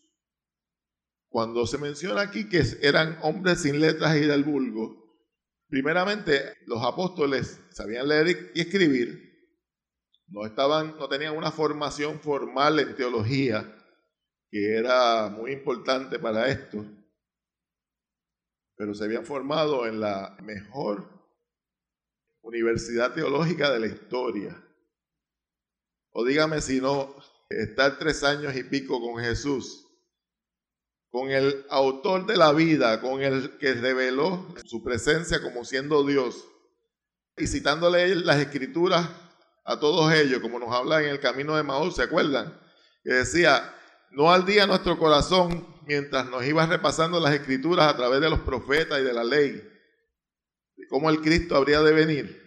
Cuando 1.29 1.67
se 1.67 1.79
menciona 1.79 2.23
aquí 2.23 2.49
que 2.49 2.63
eran 2.81 3.19
hombres 3.23 3.63
sin 3.63 3.81
letras 3.81 4.17
y 4.17 4.21
del 4.21 4.45
vulgo, 4.45 5.21
primeramente 5.69 6.55
los 6.67 6.83
apóstoles 6.83 7.61
sabían 7.71 8.09
leer 8.09 8.53
y 8.55 8.61
escribir, 8.61 9.27
no 10.29 10.45
estaban, 10.45 10.97
no 10.99 11.09
tenían 11.09 11.37
una 11.37 11.53
formación 11.53 12.21
formal 12.21 12.81
en 12.81 12.97
teología, 12.97 13.76
que 14.51 14.77
era 14.77 15.29
muy 15.29 15.53
importante 15.53 16.19
para 16.19 16.49
esto, 16.49 16.85
pero 18.77 18.95
se 18.95 19.05
habían 19.05 19.25
formado 19.25 19.87
en 19.87 20.01
la 20.01 20.37
mejor 20.43 21.09
universidad 22.43 23.15
teológica 23.15 23.71
de 23.71 23.81
la 23.81 23.87
historia. 23.87 24.63
O 26.13 26.25
dígame 26.25 26.61
si 26.61 26.81
no, 26.81 27.15
estar 27.51 27.99
tres 27.99 28.23
años 28.23 28.55
y 28.57 28.65
pico 28.65 29.01
con 29.01 29.23
Jesús, 29.23 29.87
con 31.11 31.31
el 31.31 31.65
autor 31.71 32.27
de 32.27 32.37
la 32.37 32.53
vida, 32.53 33.01
con 33.01 33.23
el 33.23 33.59
que 33.59 33.75
reveló 33.75 34.55
su 34.65 34.83
presencia 34.83 35.43
como 35.43 35.65
siendo 35.65 36.05
Dios, 36.05 36.47
y 37.37 37.47
citándole 37.47 38.15
las 38.15 38.39
escrituras 38.39 39.09
a 39.65 39.79
todos 39.79 40.13
ellos, 40.15 40.41
como 40.41 40.59
nos 40.59 40.75
habla 40.75 41.03
en 41.03 41.11
el 41.11 41.21
camino 41.21 41.57
de 41.57 41.63
Maús, 41.63 41.97
¿se 41.97 42.05
acuerdan? 42.05 42.59
Que 43.03 43.13
decía, 43.13 43.76
no 44.11 44.31
al 44.31 44.47
día 44.47 44.67
nuestro 44.67 44.99
corazón 44.99 45.67
mientras 45.87 46.29
nos 46.29 46.45
iba 46.45 46.67
repasando 46.67 47.21
las 47.21 47.35
escrituras 47.35 47.87
a 47.87 47.97
través 47.97 48.21
de 48.21 48.31
los 48.31 48.41
profetas 48.41 49.01
y 49.01 49.05
de 49.05 49.13
la 49.13 49.25
ley 49.25 49.63
cómo 50.89 51.11
el 51.11 51.21
Cristo 51.21 51.57
habría 51.57 51.83
de 51.83 51.93
venir. 51.93 52.47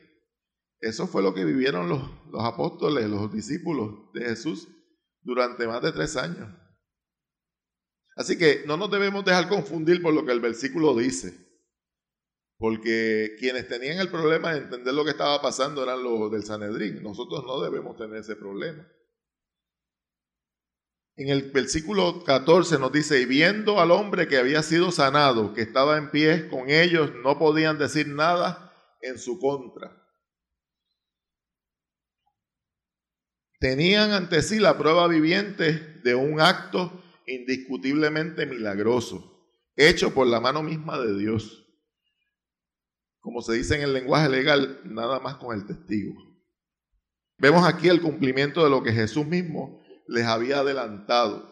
Eso 0.80 1.08
fue 1.08 1.22
lo 1.22 1.34
que 1.34 1.44
vivieron 1.44 1.90
los, 1.90 2.02
los 2.32 2.44
apóstoles, 2.44 3.10
los 3.10 3.32
discípulos 3.34 4.12
de 4.14 4.22
Jesús 4.22 4.68
durante 5.22 5.68
más 5.68 5.82
de 5.82 5.92
tres 5.92 6.16
años. 6.16 6.48
Así 8.16 8.38
que 8.38 8.64
no 8.66 8.78
nos 8.78 8.92
debemos 8.92 9.26
dejar 9.26 9.50
confundir 9.50 10.02
por 10.02 10.14
lo 10.14 10.26
que 10.26 10.32
el 10.32 10.40
versículo 10.40 10.96
dice, 10.96 11.38
porque 12.58 13.36
quienes 13.40 13.68
tenían 13.68 14.00
el 14.00 14.10
problema 14.10 14.54
de 14.54 14.60
entender 14.60 14.94
lo 14.94 15.04
que 15.04 15.12
estaba 15.12 15.42
pasando 15.42 15.84
eran 15.84 16.04
los 16.04 16.32
del 16.32 16.44
Sanedrín. 16.44 17.02
Nosotros 17.02 17.44
no 17.46 17.62
debemos 17.62 17.98
tener 17.98 18.18
ese 18.18 18.36
problema. 18.36 18.86
En 21.20 21.28
el 21.28 21.52
versículo 21.52 22.24
14 22.24 22.80
nos 22.80 22.94
dice, 22.94 23.20
y 23.20 23.26
viendo 23.26 23.82
al 23.82 23.92
hombre 23.92 24.30
que 24.30 24.38
había 24.38 24.64
sido 24.64 24.90
sanado, 24.90 25.54
que 25.54 25.62
estaba 25.62 25.98
en 25.98 26.12
pie 26.12 26.48
con 26.48 26.70
ellos, 26.70 27.12
no 27.26 27.38
podían 27.38 27.78
decir 27.78 28.08
nada 28.08 28.74
en 29.02 29.20
su 29.20 29.38
contra. 29.38 30.02
Tenían 33.60 34.12
ante 34.12 34.42
sí 34.42 34.60
la 34.60 34.78
prueba 34.78 35.10
viviente 35.10 36.00
de 36.06 36.16
un 36.16 36.40
acto 36.40 37.04
indiscutiblemente 37.28 38.46
milagroso, 38.46 39.46
hecho 39.76 40.14
por 40.14 40.26
la 40.26 40.40
mano 40.40 40.64
misma 40.64 40.98
de 41.02 41.20
Dios. 41.20 41.68
Como 43.20 43.42
se 43.42 43.56
dice 43.56 43.76
en 43.76 43.82
el 43.82 43.92
lenguaje 43.92 44.30
legal, 44.30 44.80
nada 44.86 45.20
más 45.20 45.36
con 45.36 45.54
el 45.54 45.68
testigo. 45.68 46.14
Vemos 47.38 47.68
aquí 47.68 47.90
el 47.90 48.02
cumplimiento 48.02 48.64
de 48.64 48.70
lo 48.70 48.82
que 48.82 48.94
Jesús 48.94 49.26
mismo 49.26 49.79
les 50.10 50.26
había 50.26 50.60
adelantado. 50.60 51.48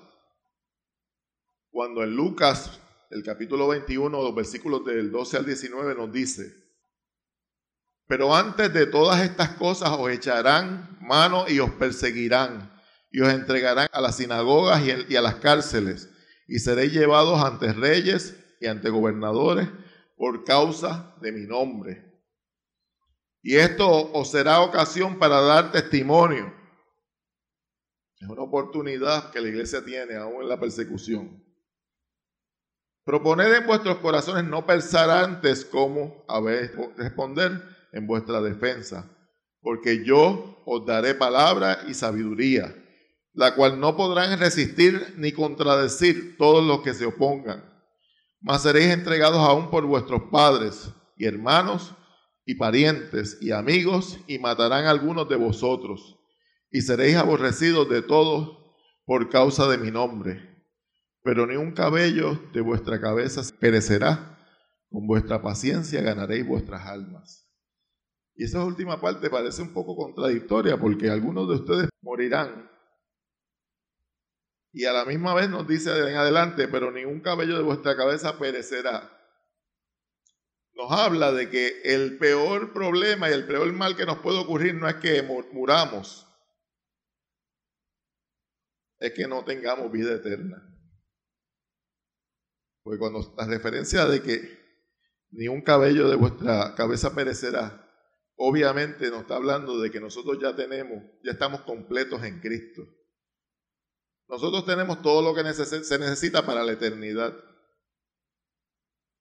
Cuando 1.69 2.03
en 2.03 2.15
Lucas, 2.15 2.79
el 3.11 3.23
capítulo 3.23 3.67
21, 3.67 4.21
los 4.21 4.33
versículos 4.33 4.83
del 4.83 5.11
12 5.11 5.37
al 5.37 5.45
19 5.45 5.95
nos 5.95 6.11
dice, 6.11 6.53
pero 8.07 8.35
antes 8.35 8.73
de 8.73 8.87
todas 8.87 9.21
estas 9.21 9.49
cosas 9.49 9.91
os 9.91 10.09
echarán 10.09 10.97
mano 11.01 11.45
y 11.47 11.59
os 11.59 11.69
perseguirán 11.71 12.73
y 13.11 13.21
os 13.21 13.31
entregarán 13.31 13.87
a 13.91 14.01
las 14.01 14.17
sinagogas 14.17 14.81
y 15.07 15.15
a 15.15 15.21
las 15.21 15.35
cárceles 15.35 16.09
y 16.47 16.59
seréis 16.59 16.93
llevados 16.93 17.43
ante 17.43 17.73
reyes 17.73 18.35
y 18.59 18.67
ante 18.67 18.89
gobernadores 18.89 19.67
por 20.15 20.45
causa 20.45 21.15
de 21.21 21.31
mi 21.31 21.45
nombre. 21.45 22.23
Y 23.43 23.55
esto 23.57 24.11
os 24.13 24.31
será 24.31 24.61
ocasión 24.61 25.19
para 25.19 25.41
dar 25.41 25.71
testimonio. 25.71 26.56
Es 28.19 28.27
una 28.27 28.41
oportunidad 28.41 29.31
que 29.31 29.41
la 29.41 29.49
iglesia 29.49 29.85
tiene 29.85 30.15
aún 30.15 30.41
en 30.41 30.49
la 30.49 30.59
persecución. 30.59 31.43
Proponed 33.05 33.53
en 33.53 33.67
vuestros 33.67 33.99
corazones 33.99 34.43
no 34.45 34.65
pensar 34.65 35.09
antes 35.09 35.63
cómo 35.63 36.25
habéis 36.27 36.71
responder 36.97 37.63
en 37.93 38.07
vuestra 38.07 38.41
defensa, 38.41 39.09
porque 39.61 40.03
yo 40.03 40.61
os 40.65 40.85
daré 40.85 41.13
palabra 41.13 41.83
y 41.87 41.93
sabiduría, 41.93 42.75
la 43.33 43.55
cual 43.55 43.79
no 43.79 43.95
podrán 43.95 44.37
resistir 44.39 45.13
ni 45.15 45.31
contradecir 45.31 46.37
todos 46.37 46.65
los 46.65 46.81
que 46.81 46.93
se 46.93 47.05
opongan. 47.05 47.63
Mas 48.41 48.63
seréis 48.63 48.87
entregados 48.87 49.39
aún 49.39 49.69
por 49.69 49.85
vuestros 49.85 50.23
padres 50.31 50.89
y 51.15 51.25
hermanos 51.25 51.93
y 52.45 52.55
parientes 52.55 53.37
y 53.41 53.51
amigos, 53.51 54.17
y 54.27 54.39
matarán 54.39 54.85
a 54.85 54.89
algunos 54.89 55.29
de 55.29 55.35
vosotros 55.35 56.16
y 56.69 56.81
seréis 56.81 57.15
aborrecidos 57.15 57.89
de 57.89 58.01
todos 58.01 58.57
por 59.05 59.29
causa 59.29 59.67
de 59.67 59.77
mi 59.77 59.91
nombre. 59.91 60.65
Pero 61.23 61.45
ni 61.47 61.55
un 61.55 61.71
cabello 61.73 62.39
de 62.53 62.61
vuestra 62.61 62.99
cabeza 63.01 63.41
perecerá. 63.59 64.37
Con 64.89 65.05
vuestra 65.05 65.41
paciencia 65.41 66.01
ganaréis 66.01 66.47
vuestras 66.47 66.87
almas. 66.87 67.45
Y 68.35 68.45
esa 68.45 68.63
última 68.63 69.01
parte 69.01 69.29
parece 69.29 69.61
un 69.61 69.73
poco 69.73 69.95
contradictoria 69.95 70.77
porque 70.77 71.09
algunos 71.09 71.47
de 71.47 71.55
ustedes 71.55 71.89
morirán. 72.01 72.69
Y 74.71 74.85
a 74.85 74.93
la 74.93 75.05
misma 75.05 75.33
vez 75.33 75.49
nos 75.49 75.67
dice 75.67 75.89
en 76.07 76.15
adelante, 76.15 76.67
pero 76.67 76.91
ni 76.91 77.03
un 77.03 77.19
cabello 77.19 77.57
de 77.57 77.63
vuestra 77.63 77.97
cabeza 77.97 78.37
perecerá. 78.37 79.11
Nos 80.75 80.91
habla 80.91 81.31
de 81.31 81.49
que 81.49 81.81
el 81.83 82.19
peor 82.19 82.71
problema 82.73 83.29
y 83.29 83.33
el 83.33 83.47
peor 83.47 83.73
mal 83.73 83.97
que 83.97 84.05
nos 84.05 84.19
puede 84.19 84.37
ocurrir 84.37 84.75
no 84.75 84.87
es 84.87 84.95
que 84.97 85.23
muramos, 85.51 86.26
es 88.99 89.13
que 89.13 89.27
no 89.27 89.43
tengamos 89.43 89.91
vida 89.91 90.13
eterna. 90.13 90.63
Porque 92.83 92.99
cuando 92.99 93.33
la 93.37 93.45
referencia 93.45 94.05
de 94.05 94.21
que 94.21 94.57
ni 95.31 95.47
un 95.47 95.61
cabello 95.61 96.09
de 96.09 96.15
vuestra 96.15 96.73
cabeza 96.75 97.13
perecerá, 97.13 97.85
obviamente 98.37 99.09
nos 99.09 99.21
está 99.21 99.35
hablando 99.35 99.79
de 99.79 99.91
que 99.91 99.99
nosotros 99.99 100.37
ya 100.41 100.55
tenemos, 100.55 101.03
ya 101.23 101.31
estamos 101.31 101.61
completos 101.61 102.23
en 102.23 102.39
Cristo. 102.39 102.83
Nosotros 104.29 104.65
tenemos 104.65 105.01
todo 105.01 105.21
lo 105.21 105.35
que 105.35 105.53
se 105.53 105.99
necesita 105.99 106.45
para 106.45 106.63
la 106.63 106.73
eternidad. 106.73 107.33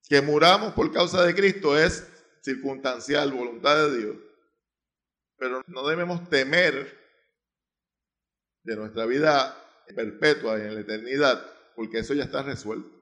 Que 0.09 0.21
muramos 0.21 0.73
por 0.73 0.91
causa 0.91 1.25
de 1.25 1.35
Cristo 1.35 1.77
es 1.77 2.07
circunstancial, 2.41 3.31
voluntad 3.31 3.75
de 3.89 3.97
Dios. 3.97 4.17
Pero 5.37 5.61
no 5.67 5.87
debemos 5.87 6.29
temer 6.29 6.97
de 8.63 8.75
nuestra 8.75 9.05
vida 9.05 9.66
perpetua 9.93 10.57
en 10.57 10.75
la 10.75 10.81
eternidad, 10.81 11.45
porque 11.75 11.99
eso 11.99 12.13
ya 12.13 12.23
está 12.23 12.43
resuelto. 12.43 12.97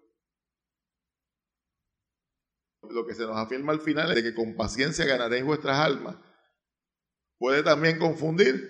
Lo 2.89 3.05
que 3.05 3.15
se 3.15 3.23
nos 3.23 3.37
afirma 3.37 3.71
al 3.71 3.81
final 3.81 4.09
es 4.09 4.15
de 4.15 4.23
que 4.23 4.35
con 4.35 4.55
paciencia 4.55 5.05
ganaréis 5.05 5.43
vuestras 5.43 5.77
almas. 5.79 6.15
Puede 7.37 7.63
también 7.63 7.99
confundir, 7.99 8.69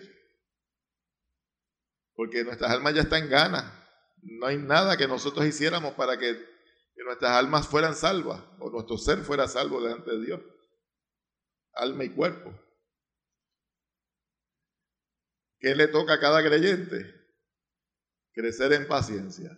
porque 2.16 2.44
nuestras 2.44 2.72
almas 2.72 2.96
ya 2.96 3.02
están 3.02 3.24
en 3.24 3.30
gana. 3.30 3.88
No 4.22 4.48
hay 4.48 4.58
nada 4.58 4.98
que 4.98 5.08
nosotros 5.08 5.46
hiciéramos 5.46 5.94
para 5.94 6.18
que 6.18 6.56
nuestras 7.04 7.32
almas 7.32 7.68
fueran 7.68 7.94
salvas 7.94 8.42
o 8.60 8.70
nuestro 8.70 8.98
ser 8.98 9.20
fuera 9.20 9.48
salvo 9.48 9.82
delante 9.82 10.12
de 10.12 10.26
Dios. 10.26 10.42
Alma 11.74 12.06
y 12.06 12.10
cuerpo. 12.10 12.58
¿Qué 15.60 15.76
le 15.76 15.88
toca 15.88 16.14
a 16.14 16.20
cada 16.20 16.44
creyente? 16.44 17.15
Crecer 18.36 18.74
en 18.74 18.86
paciencia. 18.86 19.58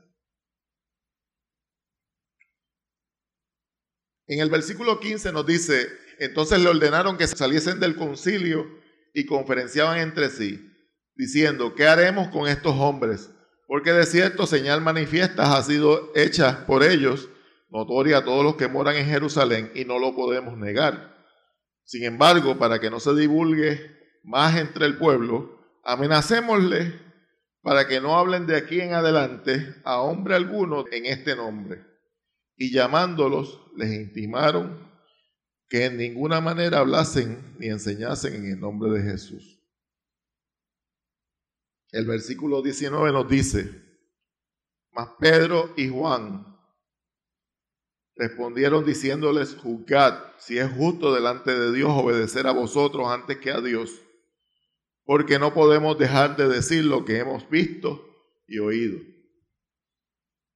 En 4.28 4.40
el 4.40 4.52
versículo 4.52 5.00
15 5.00 5.32
nos 5.32 5.48
dice, 5.48 5.88
entonces 6.20 6.60
le 6.60 6.70
ordenaron 6.70 7.18
que 7.18 7.26
saliesen 7.26 7.80
del 7.80 7.96
concilio 7.96 8.68
y 9.16 9.26
conferenciaban 9.26 9.98
entre 9.98 10.30
sí, 10.30 10.72
diciendo, 11.16 11.74
¿qué 11.74 11.88
haremos 11.88 12.28
con 12.28 12.48
estos 12.48 12.76
hombres? 12.76 13.32
Porque 13.66 13.94
de 13.94 14.06
cierto 14.06 14.46
señal 14.46 14.82
manifiesta 14.82 15.58
ha 15.58 15.64
sido 15.64 16.12
hecha 16.14 16.68
por 16.68 16.84
ellos, 16.84 17.30
notoria 17.70 18.20
a 18.20 18.26
todos 18.26 18.44
los 18.44 18.58
que 18.58 18.68
moran 18.68 18.96
en 18.96 19.08
Jerusalén, 19.08 19.72
y 19.74 19.86
no 19.86 19.98
lo 19.98 20.16
podemos 20.16 20.56
negar. 20.56 21.18
Sin 21.84 22.04
embargo, 22.04 22.60
para 22.60 22.80
que 22.80 22.92
no 22.92 23.00
se 23.00 23.16
divulgue 23.16 23.98
más 24.24 24.56
entre 24.58 24.86
el 24.86 24.98
pueblo, 24.98 25.58
amenacémosle 25.84 27.07
para 27.68 27.86
que 27.86 28.00
no 28.00 28.18
hablen 28.18 28.48
de 28.48 28.56
aquí 28.56 28.80
en 28.80 28.94
adelante 28.94 29.76
a 29.84 30.00
hombre 30.00 30.36
alguno 30.36 30.86
en 30.90 31.06
este 31.06 31.36
nombre. 31.36 31.86
Y 32.56 32.72
llamándolos, 32.72 33.60
les 33.76 33.92
intimaron 33.92 34.90
que 35.68 35.84
en 35.84 35.98
ninguna 35.98 36.40
manera 36.40 36.80
hablasen 36.80 37.58
ni 37.60 37.68
enseñasen 37.68 38.36
en 38.36 38.54
el 38.54 38.60
nombre 38.62 38.90
de 38.92 39.12
Jesús. 39.12 39.62
El 41.92 42.06
versículo 42.06 42.62
19 42.62 43.12
nos 43.12 43.28
dice, 43.28 43.70
mas 44.94 45.10
Pedro 45.20 45.74
y 45.76 45.90
Juan 45.90 46.58
respondieron 48.16 48.86
diciéndoles, 48.86 49.56
juzgad 49.56 50.24
si 50.38 50.58
es 50.58 50.72
justo 50.72 51.14
delante 51.14 51.52
de 51.54 51.74
Dios 51.74 51.92
obedecer 51.92 52.48
a 52.48 52.54
vosotros 52.54 53.10
antes 53.10 53.40
que 53.40 53.52
a 53.52 53.60
Dios, 53.60 54.07
porque 55.08 55.40
no 55.40 55.54
podemos 55.54 55.98
dejar 55.98 56.36
de 56.36 56.50
decir 56.50 56.84
lo 56.84 57.06
que 57.06 57.18
hemos 57.18 57.50
visto 57.50 58.06
y 58.46 58.60
oído. 58.60 59.00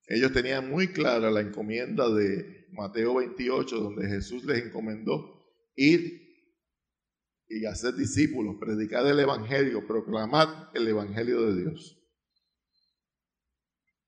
Ellos 0.07 0.33
tenían 0.33 0.69
muy 0.69 0.89
clara 0.89 1.31
la 1.31 1.39
encomienda 1.39 2.09
de 2.13 2.67
Mateo 2.73 3.15
28, 3.15 3.77
donde 3.77 4.09
Jesús 4.09 4.43
les 4.43 4.65
encomendó 4.65 5.47
ir 5.77 6.19
y 7.47 7.65
hacer 7.65 7.95
discípulos, 7.95 8.57
predicar 8.59 9.07
el 9.07 9.21
Evangelio, 9.21 9.87
proclamar 9.87 10.69
el 10.73 10.85
Evangelio 10.85 11.43
de 11.43 11.61
Dios. 11.61 11.97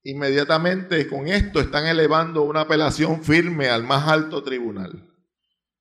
Inmediatamente 0.03 1.08
con 1.08 1.29
esto 1.29 1.62
están 1.62 1.88
elevando 1.88 2.43
una 2.43 2.62
apelación 2.62 3.23
firme 3.23 3.69
al 3.69 3.86
más 3.86 4.10
alto 4.10 4.43
tribunal. 4.43 5.10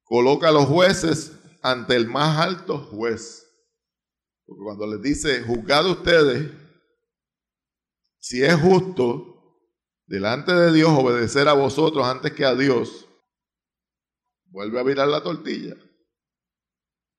Coloca 0.05 0.51
a 0.51 0.53
los 0.53 0.67
jueces 0.67 1.33
ante 1.63 1.97
el 1.97 2.07
más 2.07 2.39
alto 2.39 2.79
juez. 2.79 3.42
Porque 4.53 4.65
cuando 4.65 4.87
les 4.87 5.01
dice, 5.01 5.43
juzgad 5.43 5.87
ustedes, 5.87 6.53
si 8.19 8.43
es 8.43 8.55
justo 8.55 9.59
delante 10.07 10.53
de 10.53 10.73
Dios 10.73 10.91
obedecer 10.91 11.49
a 11.49 11.55
vosotros 11.55 12.07
antes 12.07 12.33
que 12.33 12.45
a 12.45 12.55
Dios, 12.55 13.09
vuelve 14.45 14.79
a 14.79 14.83
virar 14.83 15.09
la 15.09 15.23
tortilla. 15.23 15.75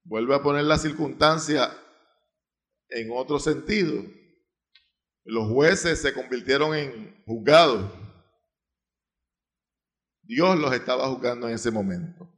Vuelve 0.03 0.35
a 0.35 0.43
poner 0.43 0.65
la 0.65 0.77
circunstancia 0.77 1.75
en 2.89 3.09
otro 3.11 3.39
sentido. 3.39 4.03
Los 5.23 5.49
jueces 5.49 6.01
se 6.01 6.13
convirtieron 6.13 6.75
en 6.75 7.23
juzgados. 7.25 7.91
Dios 10.21 10.59
los 10.59 10.71
estaba 10.71 11.07
juzgando 11.07 11.47
en 11.47 11.55
ese 11.55 11.71
momento. 11.71 12.32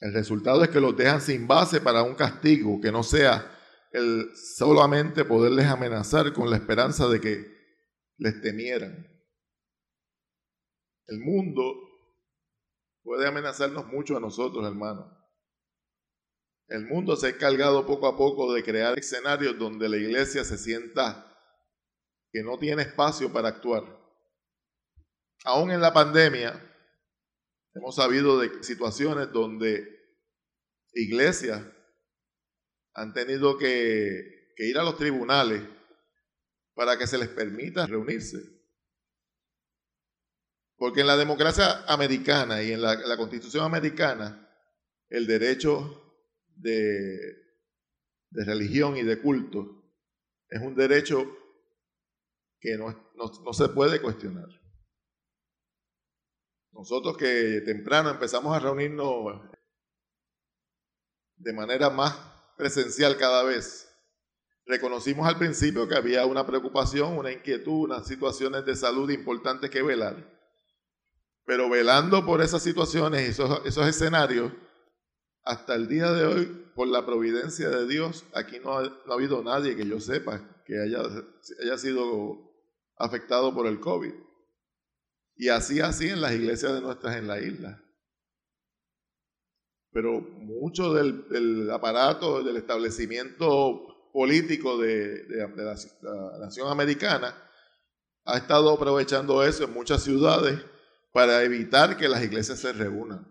El 0.00 0.12
resultado 0.12 0.62
es 0.62 0.70
que 0.70 0.80
los 0.80 0.96
dejan 0.96 1.20
sin 1.20 1.46
base 1.46 1.80
para 1.80 2.02
un 2.02 2.14
castigo 2.14 2.80
que 2.80 2.92
no 2.92 3.02
sea 3.02 3.52
el 3.92 4.30
solamente 4.34 5.24
poderles 5.24 5.66
amenazar 5.66 6.32
con 6.32 6.50
la 6.50 6.56
esperanza 6.56 7.08
de 7.08 7.20
que 7.20 7.46
les 8.18 8.40
temieran. 8.42 9.06
El 11.06 11.20
mundo 11.20 11.62
puede 13.02 13.26
amenazarnos 13.26 13.86
mucho 13.86 14.16
a 14.16 14.20
nosotros, 14.20 14.66
hermanos. 14.66 15.06
El 16.68 16.84
mundo 16.86 17.16
se 17.16 17.28
ha 17.28 17.30
encargado 17.30 17.86
poco 17.86 18.08
a 18.08 18.16
poco 18.16 18.52
de 18.52 18.64
crear 18.64 18.98
escenarios 18.98 19.56
donde 19.56 19.88
la 19.88 19.96
iglesia 19.96 20.44
se 20.44 20.58
sienta 20.58 21.32
que 22.32 22.42
no 22.42 22.58
tiene 22.58 22.82
espacio 22.82 23.32
para 23.32 23.48
actuar. 23.48 23.84
Aún 25.44 25.70
en 25.70 25.80
la 25.80 25.92
pandemia, 25.92 26.65
hemos 27.76 27.94
sabido 27.94 28.40
de 28.40 28.62
situaciones 28.62 29.30
donde 29.32 29.86
iglesias 30.94 31.62
han 32.94 33.12
tenido 33.12 33.58
que, 33.58 34.54
ir 34.58 34.78
a 34.78 34.82
los 34.82 34.96
tribunales 34.96 35.62
para 36.74 36.96
que 36.96 37.06
se 37.06 37.18
les 37.18 37.28
permita 37.28 37.86
reunirse. 37.86 38.38
Porque 40.76 41.02
en 41.02 41.06
la 41.06 41.16
democracia 41.16 41.84
americana 41.86 42.62
y 42.62 42.72
en 42.72 42.80
la 42.80 43.16
constitución 43.16 43.64
americana, 43.64 44.46
el 45.08 45.26
derecho 45.26 46.02
de, 46.56 47.44
religión 48.30 48.96
y 48.96 49.02
de 49.02 49.20
culto 49.20 49.82
es 50.48 50.60
un 50.60 50.74
derecho 50.74 51.24
que 52.60 52.76
no, 52.76 53.52
se 53.52 53.68
puede 53.68 54.00
cuestionar. 54.00 54.48
Nosotros 56.76 57.16
que 57.16 57.62
temprano 57.64 58.10
empezamos 58.10 58.54
a 58.54 58.60
reunirnos 58.60 59.40
de 61.36 61.52
manera 61.54 61.88
más 61.88 62.14
presencial 62.58 63.16
cada 63.16 63.44
vez, 63.44 63.88
reconocimos 64.66 65.26
al 65.26 65.38
principio 65.38 65.88
que 65.88 65.96
había 65.96 66.26
una 66.26 66.46
preocupación, 66.46 67.16
una 67.16 67.32
inquietud, 67.32 67.84
unas 67.84 68.06
situaciones 68.06 68.66
de 68.66 68.76
salud 68.76 69.08
importantes 69.08 69.70
que 69.70 69.82
velar. 69.82 70.16
Pero 71.46 71.70
velando 71.70 72.26
por 72.26 72.42
esas 72.42 72.62
situaciones 72.62 73.22
y 73.22 73.30
esos, 73.30 73.64
esos 73.64 73.86
escenarios, 73.86 74.52
hasta 75.44 75.74
el 75.76 75.88
día 75.88 76.12
de 76.12 76.26
hoy, 76.26 76.44
por 76.74 76.88
la 76.88 77.06
providencia 77.06 77.70
de 77.70 77.86
Dios, 77.86 78.26
aquí 78.34 78.58
no 78.62 78.78
ha, 78.78 78.92
habido 79.10 79.42
nadie 79.42 79.76
que 79.76 79.86
yo 79.86 79.98
sepa 79.98 80.42
que 80.66 80.78
haya, 80.78 81.00
haya 81.62 81.78
sido 81.78 82.52
afectado 82.98 83.54
por 83.54 83.66
el 83.66 83.80
COVID. 83.80 84.25
Y 85.36 85.48
así, 85.48 85.80
así 85.80 86.08
en 86.08 86.22
las 86.22 86.32
iglesias 86.32 86.72
de 86.72 86.80
nuestras 86.80 87.16
en 87.16 87.26
la 87.26 87.38
isla. 87.38 87.82
Pero 89.92 90.20
mucho 90.20 90.94
del, 90.94 91.70
aparato, 91.70 92.42
del 92.42 92.56
establecimiento 92.56 94.10
político 94.12 94.78
de, 94.78 95.26
la 95.28 96.38
nación 96.38 96.68
americana 96.68 97.34
ha 98.24 98.38
estado 98.38 98.72
aprovechando 98.72 99.42
eso 99.44 99.64
en 99.64 99.72
muchas 99.72 100.02
ciudades 100.02 100.58
para 101.12 101.42
evitar 101.42 101.96
que 101.96 102.08
las 102.08 102.22
iglesias 102.22 102.58
se 102.58 102.72
reúnan. 102.72 103.26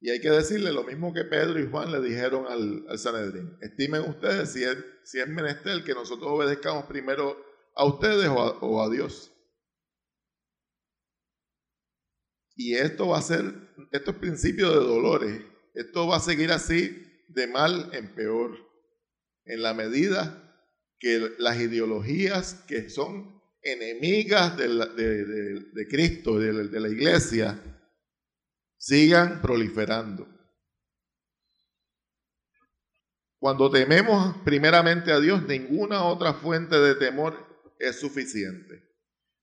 Y 0.00 0.10
hay 0.10 0.20
que 0.20 0.30
decirle 0.30 0.72
lo 0.72 0.82
mismo 0.82 1.14
que 1.14 1.24
Pedro 1.24 1.60
y 1.60 1.70
Juan 1.70 1.92
le 1.92 2.00
dijeron 2.00 2.46
al, 2.48 2.98
Sanedrín. 2.98 3.56
Estimen 3.60 4.02
ustedes 4.02 4.52
si 4.52 4.64
es, 4.64 4.76
si 5.04 5.20
es 5.20 5.28
menester 5.28 5.84
que 5.84 5.94
nosotros 5.94 6.28
obedezcamos 6.28 6.86
primero 6.86 7.51
a 7.74 7.84
ustedes 7.84 8.28
o 8.28 8.82
a, 8.82 8.90
Dios. 8.90 9.32
Y 12.54 12.74
esto 12.74 13.08
va 13.08 13.18
a 13.18 13.22
ser, 13.22 13.54
esto 13.90 14.10
es 14.10 14.16
principio 14.18 14.70
de 14.70 14.86
dolores. 14.86 15.42
Esto 15.74 16.06
va 16.06 16.16
a 16.16 16.20
seguir 16.20 16.52
así 16.52 17.24
de 17.28 17.46
mal 17.46 17.90
en 17.92 18.14
peor. 18.14 18.58
En 19.44 19.62
la 19.62 19.74
medida 19.74 20.38
que 20.98 21.34
las 21.38 21.58
ideologías 21.58 22.54
que 22.68 22.88
son 22.88 23.42
enemigas 23.62 24.56
de, 24.56 24.68
de 24.68 25.88
Cristo, 25.88 26.38
de 26.38 26.80
la 26.80 26.88
iglesia, 26.88 27.60
sigan 28.76 29.40
proliferando. 29.40 30.28
Cuando 33.38 33.68
tememos 33.70 34.36
primeramente 34.44 35.10
a 35.10 35.18
Dios, 35.18 35.42
ninguna 35.48 36.04
otra 36.04 36.34
fuente 36.34 36.78
de 36.78 36.94
temor 36.94 37.51
es 37.82 37.98
suficiente. 37.98 38.88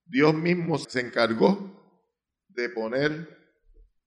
Dios 0.05 0.33
mismo 0.33 0.77
se 0.79 1.01
encargó 1.01 1.77
de 2.47 2.69
poner 2.69 3.11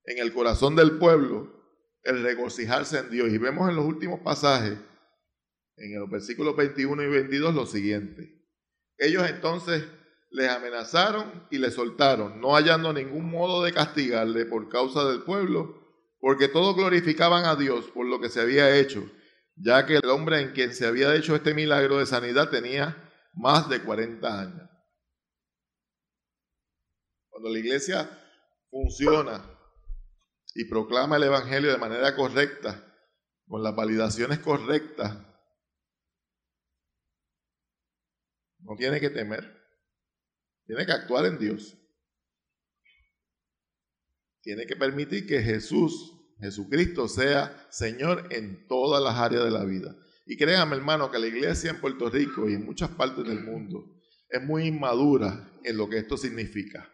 en 0.04 0.18
el 0.18 0.32
corazón 0.32 0.74
del 0.74 0.98
pueblo 0.98 1.62
el 2.02 2.22
regocijarse 2.22 2.98
en 2.98 3.10
Dios. 3.10 3.28
Y 3.30 3.38
vemos 3.38 3.68
en 3.68 3.76
los 3.76 3.84
últimos 3.84 4.20
pasajes, 4.20 4.78
en 5.76 6.00
los 6.00 6.10
versículos 6.10 6.56
21 6.56 7.02
y 7.02 7.08
22, 7.08 7.54
lo 7.54 7.66
siguiente. 7.66 8.42
Ellos 8.96 9.28
entonces 9.28 9.84
les 10.30 10.48
amenazaron 10.48 11.46
y 11.50 11.58
les 11.58 11.74
soltaron, 11.74 12.40
no 12.40 12.54
hallando 12.54 12.92
ningún 12.92 13.30
modo 13.30 13.62
de 13.62 13.72
castigarle 13.72 14.46
por 14.46 14.68
causa 14.70 15.08
del 15.08 15.22
pueblo, 15.22 15.78
porque 16.18 16.48
todos 16.48 16.74
glorificaban 16.74 17.44
a 17.44 17.54
Dios 17.54 17.90
por 17.90 18.06
lo 18.06 18.18
que 18.18 18.30
se 18.30 18.40
había 18.40 18.76
hecho, 18.76 19.10
ya 19.56 19.84
que 19.84 19.96
el 19.96 20.08
hombre 20.08 20.40
en 20.40 20.52
quien 20.52 20.72
se 20.72 20.86
había 20.86 21.14
hecho 21.14 21.36
este 21.36 21.52
milagro 21.52 21.98
de 21.98 22.06
sanidad 22.06 22.48
tenía 22.48 23.11
más 23.32 23.68
de 23.68 23.82
40 23.82 24.40
años. 24.40 24.70
Cuando 27.28 27.48
la 27.50 27.58
iglesia 27.58 28.08
funciona 28.70 29.44
y 30.54 30.64
proclama 30.68 31.16
el 31.16 31.24
Evangelio 31.24 31.70
de 31.70 31.78
manera 31.78 32.14
correcta, 32.14 32.88
con 33.46 33.62
las 33.62 33.74
validaciones 33.74 34.38
correctas, 34.38 35.14
no 38.60 38.76
tiene 38.76 39.00
que 39.00 39.10
temer, 39.10 39.44
tiene 40.64 40.86
que 40.86 40.92
actuar 40.92 41.26
en 41.26 41.38
Dios. 41.38 41.76
Tiene 44.42 44.66
que 44.66 44.74
permitir 44.74 45.26
que 45.26 45.40
Jesús, 45.40 46.34
Jesucristo, 46.38 47.08
sea 47.08 47.66
Señor 47.70 48.32
en 48.32 48.66
todas 48.66 49.02
las 49.02 49.16
áreas 49.16 49.44
de 49.44 49.50
la 49.50 49.64
vida. 49.64 49.94
Y 50.24 50.36
créanme, 50.36 50.76
hermano, 50.76 51.10
que 51.10 51.18
la 51.18 51.26
iglesia 51.26 51.70
en 51.70 51.80
Puerto 51.80 52.08
Rico 52.08 52.48
y 52.48 52.54
en 52.54 52.64
muchas 52.64 52.90
partes 52.90 53.24
del 53.26 53.42
mundo 53.42 54.00
es 54.28 54.42
muy 54.42 54.66
inmadura 54.66 55.52
en 55.64 55.76
lo 55.76 55.88
que 55.88 55.98
esto 55.98 56.16
significa. 56.16 56.88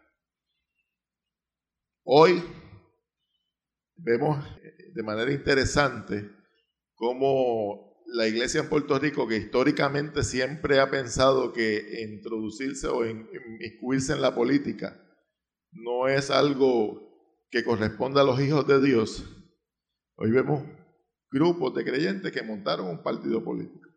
Hoy 2.05 2.43
vemos 3.97 4.45
de 4.93 5.03
manera 5.03 5.31
interesante 5.31 6.31
cómo 6.95 8.03
la 8.07 8.27
iglesia 8.27 8.63
en 8.63 8.69
Puerto 8.71 8.99
Rico, 8.99 9.29
que 9.29 9.37
históricamente 9.37 10.25
siempre 10.25 10.81
ha 10.81 10.91
pensado 10.91 11.53
que 11.53 12.03
introducirse 12.09 12.89
o 12.89 13.05
inmiscuirse 13.07 14.15
en 14.15 14.23
la 14.23 14.35
política 14.35 15.05
no 15.73 16.09
es 16.09 16.31
algo 16.31 17.09
que 17.51 17.65
corresponde 17.65 18.21
a 18.21 18.25
los 18.25 18.41
hijos 18.41 18.67
de 18.67 18.81
Dios, 18.81 19.25
hoy 20.17 20.31
vemos 20.31 20.63
grupos 21.31 21.75
de 21.75 21.85
creyentes 21.85 22.33
que 22.33 22.43
montaron 22.43 22.89
un 22.89 23.03
partido 23.03 23.43
político. 23.43 23.89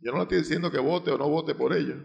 Yo 0.00 0.12
no 0.12 0.18
le 0.18 0.22
estoy 0.24 0.38
diciendo 0.38 0.70
que 0.70 0.78
vote 0.78 1.10
o 1.10 1.18
no 1.18 1.28
vote 1.28 1.54
por 1.54 1.74
ellos. 1.74 1.98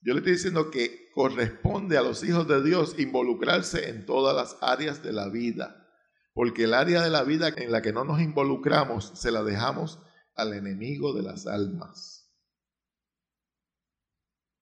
Yo 0.00 0.14
le 0.14 0.20
estoy 0.20 0.32
diciendo 0.32 0.70
que 0.70 1.10
corresponde 1.12 1.98
a 1.98 2.02
los 2.02 2.22
hijos 2.22 2.46
de 2.46 2.62
Dios 2.62 2.98
involucrarse 2.98 3.88
en 3.88 4.06
todas 4.06 4.34
las 4.36 4.56
áreas 4.62 5.02
de 5.02 5.12
la 5.12 5.28
vida, 5.28 5.88
porque 6.32 6.64
el 6.64 6.74
área 6.74 7.02
de 7.02 7.10
la 7.10 7.24
vida 7.24 7.48
en 7.48 7.72
la 7.72 7.82
que 7.82 7.92
no 7.92 8.04
nos 8.04 8.20
involucramos 8.20 9.12
se 9.14 9.30
la 9.30 9.42
dejamos 9.42 9.98
al 10.34 10.52
enemigo 10.52 11.12
de 11.12 11.22
las 11.22 11.46
almas. 11.46 12.32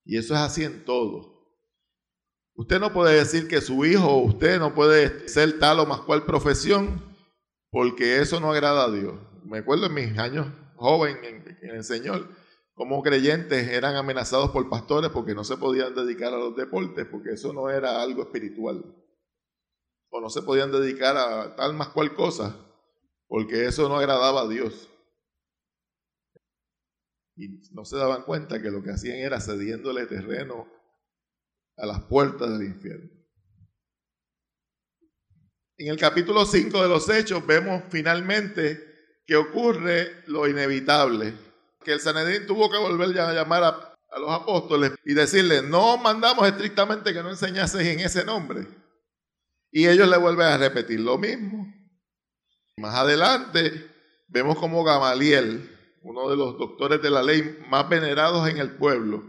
Y 0.04 0.18
eso 0.18 0.34
es 0.34 0.40
así 0.40 0.64
en 0.64 0.84
todo. 0.84 1.34
Usted 2.54 2.78
no 2.78 2.92
puede 2.92 3.16
decir 3.16 3.48
que 3.48 3.60
su 3.60 3.84
hijo 3.84 4.06
o 4.06 4.24
usted 4.24 4.58
no 4.58 4.74
puede 4.74 5.28
ser 5.28 5.58
tal 5.58 5.80
o 5.80 5.86
más 5.86 6.00
cual 6.00 6.24
profesión, 6.24 7.13
porque 7.74 8.20
eso 8.20 8.38
no 8.38 8.52
agrada 8.52 8.84
a 8.84 8.90
Dios. 8.92 9.18
Me 9.42 9.58
acuerdo 9.58 9.86
en 9.86 9.94
mis 9.94 10.16
años 10.16 10.46
joven 10.76 11.18
en 11.24 11.70
el 11.70 11.82
Señor, 11.82 12.28
como 12.72 13.02
creyentes 13.02 13.66
eran 13.66 13.96
amenazados 13.96 14.52
por 14.52 14.70
pastores 14.70 15.10
porque 15.10 15.34
no 15.34 15.42
se 15.42 15.56
podían 15.56 15.92
dedicar 15.92 16.32
a 16.32 16.38
los 16.38 16.54
deportes, 16.54 17.04
porque 17.04 17.32
eso 17.32 17.52
no 17.52 17.68
era 17.70 18.00
algo 18.00 18.22
espiritual. 18.22 18.84
O 20.08 20.20
no 20.20 20.30
se 20.30 20.42
podían 20.42 20.70
dedicar 20.70 21.16
a 21.16 21.56
tal 21.56 21.74
más 21.74 21.88
cual 21.88 22.14
cosa, 22.14 22.56
porque 23.26 23.64
eso 23.66 23.88
no 23.88 23.96
agradaba 23.96 24.42
a 24.42 24.48
Dios. 24.48 24.88
Y 27.34 27.48
no 27.72 27.84
se 27.84 27.96
daban 27.96 28.22
cuenta 28.22 28.62
que 28.62 28.70
lo 28.70 28.84
que 28.84 28.92
hacían 28.92 29.16
era 29.16 29.40
cediéndole 29.40 30.06
terreno 30.06 30.68
a 31.76 31.86
las 31.86 32.04
puertas 32.04 32.56
del 32.56 32.68
infierno. 32.68 33.23
En 35.76 35.88
el 35.88 35.98
capítulo 35.98 36.46
5 36.46 36.82
de 36.82 36.88
los 36.88 37.08
Hechos 37.08 37.44
vemos 37.44 37.82
finalmente 37.90 39.22
que 39.26 39.36
ocurre 39.36 40.22
lo 40.26 40.46
inevitable 40.46 41.34
que 41.84 41.92
el 41.92 42.00
Sanedrín 42.00 42.46
tuvo 42.46 42.70
que 42.70 42.78
volver 42.78 43.18
a 43.20 43.32
llamar 43.32 43.62
a, 43.62 43.94
los 44.18 44.30
apóstoles 44.30 44.92
y 45.04 45.12
decirle, 45.12 45.60
no 45.60 45.96
mandamos 45.98 46.46
estrictamente 46.46 47.12
que 47.12 47.22
no 47.22 47.30
enseñases 47.30 47.84
en 47.84 47.98
ese 47.98 48.24
nombre. 48.24 48.64
Y 49.72 49.88
ellos 49.88 50.08
le 50.08 50.16
vuelven 50.16 50.46
a 50.46 50.56
repetir 50.56 51.00
lo 51.00 51.18
mismo. 51.18 51.66
Más 52.76 52.94
adelante 52.94 53.90
vemos 54.28 54.56
como 54.56 54.84
Gamaliel, 54.84 55.68
uno 56.02 56.30
de 56.30 56.36
los 56.36 56.56
doctores 56.56 57.02
de 57.02 57.10
la 57.10 57.24
ley 57.24 57.58
más 57.68 57.88
venerados 57.88 58.48
en 58.48 58.58
el 58.58 58.76
pueblo, 58.76 59.24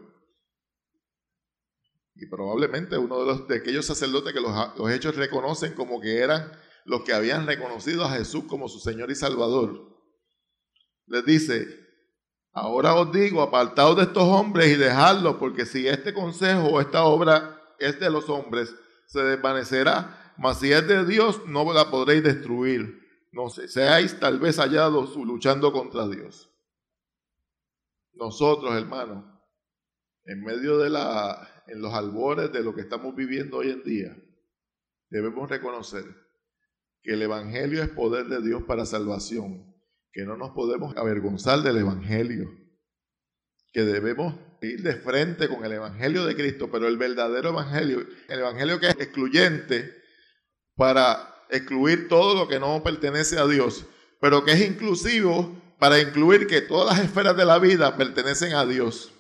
y 2.16 2.28
probablemente 2.28 2.98
uno 2.98 3.20
de, 3.20 3.26
los, 3.26 3.48
de 3.48 3.58
aquellos 3.58 3.86
sacerdotes 3.86 4.34
que 4.34 4.42
los, 4.42 4.52
los 4.78 4.92
hechos 4.92 5.16
reconocen 5.16 5.74
como 5.74 6.00
que 6.00 6.20
eran 6.20 6.52
los 6.86 7.02
que 7.04 7.14
habían 7.14 7.46
reconocido 7.46 8.06
a 8.06 8.12
Jesús 8.12 8.46
como 8.46 8.70
su 8.70 8.80
Señor 8.80 9.12
y 9.12 9.16
Salvador, 9.16 9.96
les 11.08 11.26
dice, 11.26 11.86
Ahora 12.58 12.96
os 12.96 13.12
digo, 13.12 13.42
apartaos 13.42 13.98
de 13.98 14.04
estos 14.04 14.24
hombres 14.24 14.68
y 14.70 14.76
dejadlos, 14.76 15.36
porque 15.36 15.66
si 15.66 15.90
este 15.90 16.14
consejo 16.14 16.68
o 16.68 16.80
esta 16.80 17.04
obra 17.04 17.62
es 17.80 18.00
de 18.00 18.10
los 18.10 18.30
hombres, 18.30 18.74
se 19.08 19.22
desvanecerá, 19.22 20.34
mas 20.38 20.60
si 20.62 20.72
es 20.72 20.88
de 20.88 21.06
Dios, 21.06 21.42
no 21.48 21.72
la 21.74 21.92
podréis 21.92 22.24
destruir. 22.24 23.02
No 23.34 23.50
sé, 23.50 23.68
seáis 23.68 24.18
tal 24.22 24.40
vez 24.40 24.58
hallados 24.58 25.18
luchando 25.18 25.74
contra 25.74 26.08
Dios. 26.08 26.50
Nosotros, 28.14 28.74
hermanos, 28.74 29.26
en 30.24 30.42
medio 30.42 30.78
de 30.78 30.90
la, 30.90 31.55
en 31.68 31.82
los 31.82 31.94
albores 31.94 32.52
de 32.52 32.64
lo 32.64 32.74
que 32.74 32.82
estamos 32.82 33.16
viviendo 33.16 33.58
hoy 33.58 33.72
en 33.72 33.84
día, 33.84 34.16
debemos 35.10 35.50
reconocer 35.50 36.06
que 37.02 37.14
el 37.14 37.22
Evangelio 37.22 37.84
es 37.84 37.90
poder 37.90 38.26
de 38.28 38.42
Dios 38.42 38.64
para 38.64 38.86
salvación 38.86 39.76
que 40.12 40.24
no 40.24 40.38
nos 40.38 40.52
podemos 40.52 40.96
avergonzar 40.96 41.60
del 41.62 41.78
Evangelio, 41.78 42.50
que 43.74 43.82
debemos 43.82 44.34
ir 44.62 44.82
de 44.82 44.96
frente 44.96 45.50
con 45.50 45.66
el 45.66 45.74
Evangelio 45.74 46.26
de 46.26 46.36
Cristo, 46.36 46.70
pero 46.72 46.88
el 46.88 46.98
verdadero 46.98 47.50
Evangelio, 47.50 48.06
el 48.30 48.40
Evangelio 48.40 48.80
que 48.80 48.88
es 48.88 48.96
excluyente 48.96 49.94
para 50.76 51.36
excluir 51.50 52.08
todo 52.08 52.34
lo 52.34 52.48
que 52.48 52.60
no 52.60 52.82
pertenece 52.82 53.38
a 53.38 53.46
Dios, 53.46 53.86
pero 54.22 54.44
que 54.46 54.54
es 54.54 54.62
inclusivo 54.62 55.62
para 55.80 56.00
incluir 56.00 56.48
que 56.48 56.62
todas 56.62 56.98
las 56.98 57.06
esferas 57.06 57.36
de 57.36 57.46
la 57.46 57.60
vida 57.60 57.98
pertenecen 57.98 58.54
a 58.54 58.66
Dios. 58.66 59.12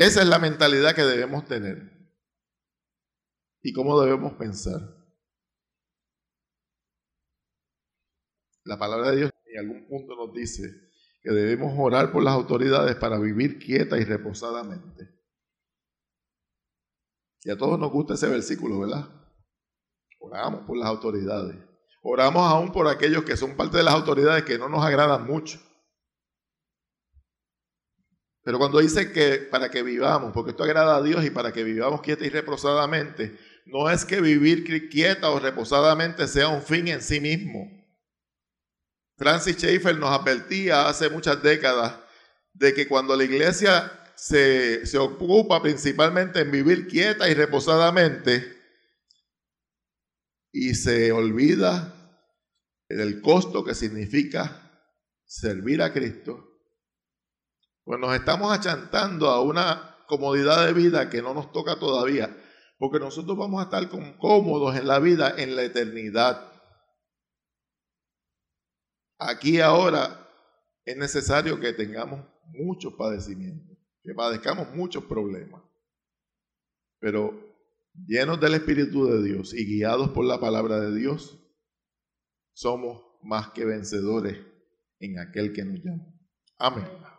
Esa 0.00 0.22
es 0.22 0.28
la 0.28 0.38
mentalidad 0.38 0.94
que 0.94 1.02
debemos 1.02 1.44
tener 1.44 1.92
y 3.60 3.70
cómo 3.74 4.00
debemos 4.00 4.32
pensar. 4.32 4.80
La 8.64 8.78
palabra 8.78 9.10
de 9.10 9.16
Dios 9.18 9.30
en 9.44 9.58
algún 9.58 9.86
punto 9.86 10.16
nos 10.16 10.32
dice 10.32 10.62
que 11.20 11.30
debemos 11.32 11.74
orar 11.76 12.12
por 12.12 12.22
las 12.22 12.32
autoridades 12.32 12.96
para 12.96 13.18
vivir 13.18 13.58
quieta 13.58 13.98
y 13.98 14.04
reposadamente. 14.04 15.20
Y 17.44 17.50
a 17.50 17.58
todos 17.58 17.78
nos 17.78 17.92
gusta 17.92 18.14
ese 18.14 18.30
versículo, 18.30 18.80
¿verdad? 18.80 19.06
Oramos 20.18 20.62
por 20.62 20.78
las 20.78 20.88
autoridades. 20.88 21.58
Oramos 22.02 22.50
aún 22.50 22.72
por 22.72 22.88
aquellos 22.88 23.24
que 23.24 23.36
son 23.36 23.54
parte 23.54 23.76
de 23.76 23.82
las 23.82 23.92
autoridades 23.92 24.44
que 24.44 24.56
no 24.56 24.70
nos 24.70 24.82
agradan 24.82 25.26
mucho. 25.26 25.60
Pero 28.50 28.58
cuando 28.58 28.80
dice 28.80 29.12
que 29.12 29.36
para 29.48 29.70
que 29.70 29.80
vivamos, 29.84 30.32
porque 30.34 30.50
esto 30.50 30.64
agrada 30.64 30.96
a 30.96 31.02
Dios 31.02 31.24
y 31.24 31.30
para 31.30 31.52
que 31.52 31.62
vivamos 31.62 32.00
quieta 32.00 32.26
y 32.26 32.30
reposadamente, 32.30 33.38
no 33.64 33.88
es 33.88 34.04
que 34.04 34.20
vivir 34.20 34.88
quieta 34.90 35.30
o 35.30 35.38
reposadamente 35.38 36.26
sea 36.26 36.48
un 36.48 36.60
fin 36.60 36.88
en 36.88 37.00
sí 37.00 37.20
mismo. 37.20 37.70
Francis 39.16 39.54
Schaeffer 39.54 39.96
nos 39.96 40.10
advertía 40.10 40.88
hace 40.88 41.08
muchas 41.10 41.40
décadas 41.44 41.94
de 42.52 42.74
que 42.74 42.88
cuando 42.88 43.14
la 43.14 43.22
iglesia 43.22 43.92
se, 44.16 44.84
se 44.84 44.98
ocupa 44.98 45.62
principalmente 45.62 46.40
en 46.40 46.50
vivir 46.50 46.88
quieta 46.88 47.28
y 47.28 47.34
reposadamente 47.34 48.60
y 50.50 50.74
se 50.74 51.12
olvida 51.12 52.18
del 52.88 53.20
costo 53.20 53.62
que 53.62 53.76
significa 53.76 54.72
servir 55.24 55.82
a 55.82 55.92
Cristo, 55.92 56.49
pues 57.90 57.98
nos 57.98 58.14
estamos 58.14 58.56
achantando 58.56 59.28
a 59.30 59.42
una 59.42 59.96
comodidad 60.06 60.64
de 60.64 60.72
vida 60.72 61.10
que 61.10 61.22
no 61.22 61.34
nos 61.34 61.50
toca 61.50 61.76
todavía. 61.76 62.40
Porque 62.78 63.00
nosotros 63.00 63.36
vamos 63.36 63.60
a 63.60 63.64
estar 63.64 63.90
cómodos 64.16 64.76
en 64.76 64.86
la 64.86 65.00
vida 65.00 65.34
en 65.36 65.56
la 65.56 65.64
eternidad. 65.64 66.52
Aquí 69.18 69.60
ahora 69.60 70.24
es 70.84 70.96
necesario 70.96 71.58
que 71.58 71.72
tengamos 71.72 72.24
muchos 72.52 72.94
padecimientos, 72.94 73.76
que 74.04 74.14
padezcamos 74.14 74.72
muchos 74.72 75.02
problemas. 75.06 75.60
Pero 77.00 77.58
llenos 78.06 78.38
del 78.38 78.54
Espíritu 78.54 79.06
de 79.06 79.20
Dios 79.20 79.52
y 79.52 79.64
guiados 79.66 80.10
por 80.10 80.24
la 80.24 80.38
palabra 80.38 80.78
de 80.78 80.94
Dios, 80.94 81.44
somos 82.52 83.02
más 83.24 83.48
que 83.48 83.64
vencedores 83.64 84.38
en 85.00 85.18
aquel 85.18 85.52
que 85.52 85.64
nos 85.64 85.82
llama. 85.82 86.06
Amén. 86.56 87.09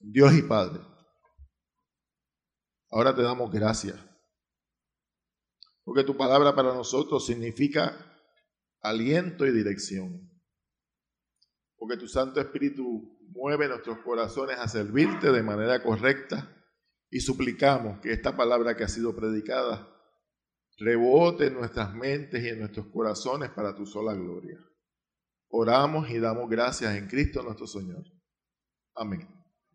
Dios 0.00 0.32
y 0.34 0.42
Padre, 0.42 0.80
ahora 2.90 3.14
te 3.14 3.22
damos 3.22 3.50
gracias, 3.50 3.98
porque 5.84 6.04
tu 6.04 6.16
palabra 6.16 6.54
para 6.54 6.74
nosotros 6.74 7.26
significa 7.26 7.94
aliento 8.80 9.46
y 9.46 9.52
dirección, 9.52 10.30
porque 11.76 11.98
tu 11.98 12.08
Santo 12.08 12.40
Espíritu 12.40 13.18
mueve 13.28 13.68
nuestros 13.68 13.98
corazones 13.98 14.58
a 14.58 14.68
servirte 14.68 15.30
de 15.30 15.42
manera 15.42 15.82
correcta 15.82 16.56
y 17.10 17.20
suplicamos 17.20 18.00
que 18.00 18.12
esta 18.12 18.36
palabra 18.36 18.76
que 18.76 18.84
ha 18.84 18.88
sido 18.88 19.14
predicada 19.14 19.86
rebote 20.78 21.48
en 21.48 21.54
nuestras 21.54 21.94
mentes 21.94 22.42
y 22.42 22.48
en 22.48 22.60
nuestros 22.60 22.86
corazones 22.86 23.50
para 23.50 23.74
tu 23.74 23.84
sola 23.84 24.14
gloria. 24.14 24.58
Oramos 25.48 26.08
y 26.10 26.18
damos 26.18 26.48
gracias 26.48 26.96
en 26.96 27.06
Cristo 27.06 27.42
nuestro 27.42 27.66
Señor. 27.66 28.04
Amén. 28.94 29.39